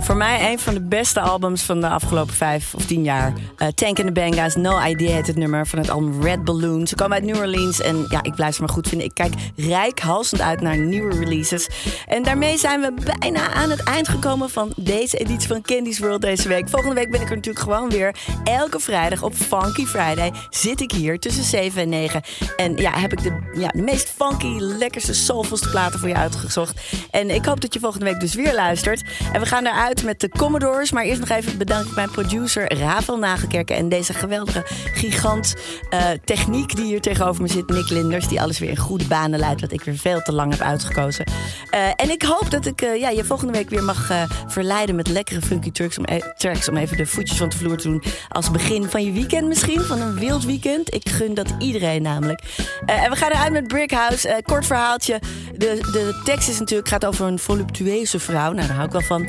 Voor 0.03 0.17
mij 0.17 0.53
een 0.53 0.59
van 0.59 0.75
de 0.75 0.81
beste 0.81 1.21
albums 1.21 1.63
van 1.63 1.81
de 1.81 1.89
afgelopen 1.89 2.35
vijf 2.35 2.75
of 2.75 2.85
tien 2.85 3.03
jaar. 3.03 3.33
Eh, 3.69 3.75
Tank 3.75 3.99
and 3.99 4.07
the 4.07 4.13
Bang 4.13 4.35
Guys, 4.35 4.55
No 4.55 4.81
Idea 4.81 5.17
het 5.17 5.37
nummer 5.37 5.67
van 5.67 5.79
het 5.79 5.91
album 5.91 6.23
Red 6.23 6.45
Balloon. 6.45 6.87
Ze 6.87 6.95
komen 6.95 7.13
uit 7.13 7.25
New 7.25 7.37
Orleans 7.37 7.81
en 7.81 8.07
ja, 8.09 8.23
ik 8.23 8.35
blijf 8.35 8.55
ze 8.55 8.61
maar 8.61 8.71
goed 8.71 8.89
vinden. 8.89 9.07
Ik 9.07 9.15
kijk 9.15 9.35
rijkhalsend 9.57 10.41
uit 10.41 10.61
naar 10.61 10.79
nieuwe 10.79 11.19
releases. 11.19 11.69
En 12.07 12.23
daarmee 12.23 12.59
zijn 12.59 12.81
we 12.81 12.93
bijna 13.19 13.53
aan 13.53 13.71
het 13.71 13.83
eind 13.83 14.09
gekomen 14.09 14.51
van 14.51 14.73
deze 14.77 15.17
editie 15.17 15.49
van 15.49 15.63
Candy's 15.63 15.99
World 15.99 16.21
deze 16.21 16.49
week. 16.49 16.69
Volgende 16.69 16.95
week 16.95 17.11
ben 17.11 17.21
ik 17.21 17.29
er 17.29 17.35
natuurlijk 17.35 17.65
gewoon 17.65 17.89
weer. 17.89 18.15
Elke 18.45 18.79
vrijdag 18.81 19.23
op 19.23 19.35
Funky 19.35 19.85
Friday 19.85 20.33
zit 20.51 20.81
ik 20.81 20.93
hier 20.93 21.19
tussen 21.19 21.45
7 21.45 21.83
en 21.83 21.89
9. 21.89 22.23
En 22.57 22.77
ja, 22.77 22.99
heb 22.99 23.13
ik 23.13 23.23
de, 23.23 23.51
ja, 23.55 23.69
de 23.69 23.83
meest 23.83 24.09
funky, 24.09 24.59
lekkerste, 24.59 25.15
soulvolste 25.15 25.69
platen 25.69 25.99
voor 25.99 26.09
je 26.09 26.17
uitgezocht. 26.17 26.81
En 27.11 27.31
ik 27.31 27.45
hoop 27.45 27.61
dat 27.61 27.75
je 27.75 27.81
volgende 27.81 28.05
week 28.05 28.21
dus 28.21 28.35
weer 28.35 28.55
luistert. 28.55 29.05
En 29.33 29.41
we 29.41 29.47
gaan 29.47 29.67
eruit 29.67 30.05
met 30.05 30.21
de 30.21 30.29
Commodores. 30.29 30.93
Maar 30.93 31.05
eerst 31.05 31.21
nog 31.21 31.29
even 31.29 31.59
bedank 31.59 31.87
ik 31.87 31.95
mijn 31.95 32.11
producer 32.11 32.79
Ravel 32.79 33.19
En 33.67 33.89
deze 33.89 34.15
geweldige 34.15 34.63
gigant 34.95 35.55
eh, 35.91 36.11
techniek 36.25 36.77
die 36.77 36.85
hier 36.85 37.01
tegenover 37.01 37.43
me 37.43 37.49
zit. 37.49 37.69
Nick 37.69 37.91
Linders, 37.91 38.29
die 38.29 38.41
alles 38.41 38.59
weer 38.59 38.71
in 38.71 38.77
goede 38.77 39.05
banen 39.05 39.39
leidt. 39.39 39.61
Wat 39.61 39.73
ik 39.73 39.83
weer 39.83 39.97
veel 39.97 40.23
te 40.23 40.33
lang 40.33 40.51
heb 40.51 40.61
uitgekozen. 40.61 41.25
Eh, 41.71 41.89
en 41.97 42.11
ik 42.11 42.23
hoop 42.23 42.51
dat 42.51 42.67
ik 42.67 42.83
eh, 42.83 43.01
ja, 43.01 43.09
je 43.09 43.25
volgende 43.25 43.53
week 43.53 43.71
weer 43.71 43.83
mag 43.83 44.11
verleiden 44.47 44.95
met 44.95 45.09
lekkere 45.09 45.41
funky 45.41 45.71
tracks 45.71 45.99
om, 45.99 46.05
e- 46.09 46.33
tracks. 46.37 46.69
om 46.69 46.77
even 46.77 46.97
de 46.97 47.07
voetjes 47.07 47.39
van 47.39 47.49
de 47.49 47.57
vloer 47.57 47.77
te 47.77 47.89
doen. 47.89 48.03
Als 48.29 48.51
begin 48.51 48.85
van 48.85 49.05
je 49.05 49.13
weekend 49.13 49.49
misschien. 49.49 49.81
Van 49.81 50.01
een 50.01 50.19
wild 50.19 50.45
weekend. 50.45 50.95
Ik 50.95 51.09
gun 51.09 51.35
dat 51.35 51.55
iedereen 51.59 52.03
namelijk. 52.03 52.43
En 52.87 53.11
we 53.11 53.17
gaan 53.17 53.31
eruit 53.31 53.53
met 53.53 53.69
Brick 53.69 53.91
House. 53.91 54.29
Eh, 54.29 54.43
kort 54.43 54.67
verhaaltje. 54.67 55.21
De, 55.57 55.79
de 55.93 56.21
tekst 56.25 56.49
is 56.49 56.59
natuurlijk, 56.59 56.89
gaat 56.89 57.05
over 57.05 57.27
een 57.27 57.39
voluptueuze 57.39 58.19
vrouw. 58.19 58.53
Nou, 58.53 58.67
daar 58.67 58.77
hou 58.77 58.87
ik 58.87 58.93
wel 58.93 59.01
van. 59.01 59.29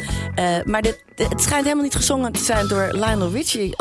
Maar 0.65 0.81
het 1.15 1.41
schijnt 1.41 1.63
helemaal 1.63 1.83
niet 1.83 1.95
gezongen 1.95 2.31
te 2.31 2.43
zijn 2.43 2.67
door 2.67 2.89
Lionel 2.91 3.31
Richie. 3.31 3.75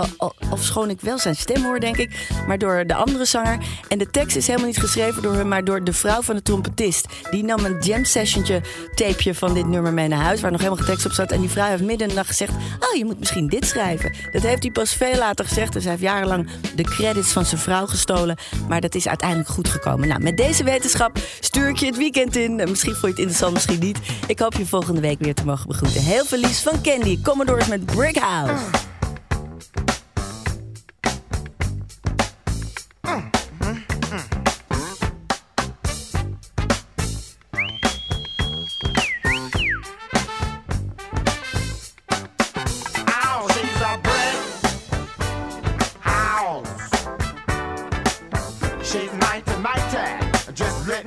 Ofschoon 0.51 0.91
ik 0.91 1.01
wel 1.01 1.19
zijn 1.19 1.37
stem 1.37 1.65
hoor, 1.65 1.81
denk 1.81 1.97
ik. 1.97 2.29
Maar 2.47 2.59
door 2.59 2.87
de 2.87 2.95
andere 2.95 3.25
zanger. 3.25 3.59
En 3.89 3.99
de 3.99 4.11
tekst 4.11 4.37
is 4.37 4.47
helemaal 4.47 4.67
niet 4.67 4.79
geschreven 4.79 5.23
door 5.23 5.35
hem, 5.35 5.49
maar 5.49 5.65
door 5.65 5.85
de 5.85 5.93
vrouw 5.93 6.23
van 6.23 6.37
de 6.37 6.43
trompetist. 6.43 7.07
Die 7.31 7.45
nam 7.45 7.65
een 7.65 7.77
jam 7.81 8.05
sessiontje 8.05 8.61
tapeje 8.95 9.35
van 9.35 9.55
dit 9.55 9.67
nummer 9.67 9.93
mee 9.93 10.09
naar 10.09 10.23
huis. 10.23 10.41
Waar 10.41 10.51
nog 10.51 10.61
helemaal 10.61 10.85
geen 10.85 10.93
tekst 10.93 11.07
op 11.07 11.13
zat. 11.13 11.33
En 11.33 11.41
die 11.41 11.51
vrouw 11.51 11.69
heeft 11.69 11.83
midden 11.83 12.09
de 12.09 12.15
nacht 12.15 12.29
gezegd: 12.29 12.53
Oh, 12.79 12.97
je 12.97 13.05
moet 13.05 13.19
misschien 13.19 13.49
dit 13.49 13.67
schrijven. 13.67 14.15
Dat 14.33 14.43
heeft 14.43 14.63
hij 14.63 14.73
pas 14.73 14.93
veel 14.93 15.17
later 15.17 15.45
gezegd. 15.45 15.73
Dus 15.73 15.83
hij 15.83 15.93
heeft 15.93 16.05
jarenlang 16.05 16.51
de 16.75 16.83
credits 16.83 17.33
van 17.33 17.45
zijn 17.45 17.61
vrouw 17.61 17.87
gestolen. 17.87 18.37
Maar 18.69 18.81
dat 18.81 18.95
is 18.95 19.09
uiteindelijk 19.09 19.49
goed 19.49 19.69
gekomen. 19.69 20.09
Nou, 20.09 20.21
met 20.21 20.37
deze 20.37 20.65
wetenschap 20.65 21.19
stuur 21.41 21.69
ik 21.69 21.77
je 21.77 21.87
het 21.87 21.97
weekend 21.97 22.37
in. 22.37 22.61
En 22.61 22.69
Misschien 22.79 22.95
vond 22.95 23.03
je 23.03 23.09
het 23.09 23.19
interessant, 23.19 23.53
misschien 23.53 23.79
niet. 23.79 23.99
Ik 24.27 24.39
hoop 24.39 24.55
je 24.55 24.67
volgende 24.67 25.01
week 25.01 25.19
weer 25.19 25.35
te 25.35 25.45
mogen 25.45 25.67
begroeten. 25.67 26.03
Heel 26.03 26.25
veel 26.25 26.39
liefs 26.39 26.63
van 26.63 26.83
Candy. 26.83 27.19
Commodores 27.23 27.67
met 27.67 27.85
Brick 27.85 28.19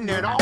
getting 0.05 0.17
it 0.17 0.25
all. 0.25 0.40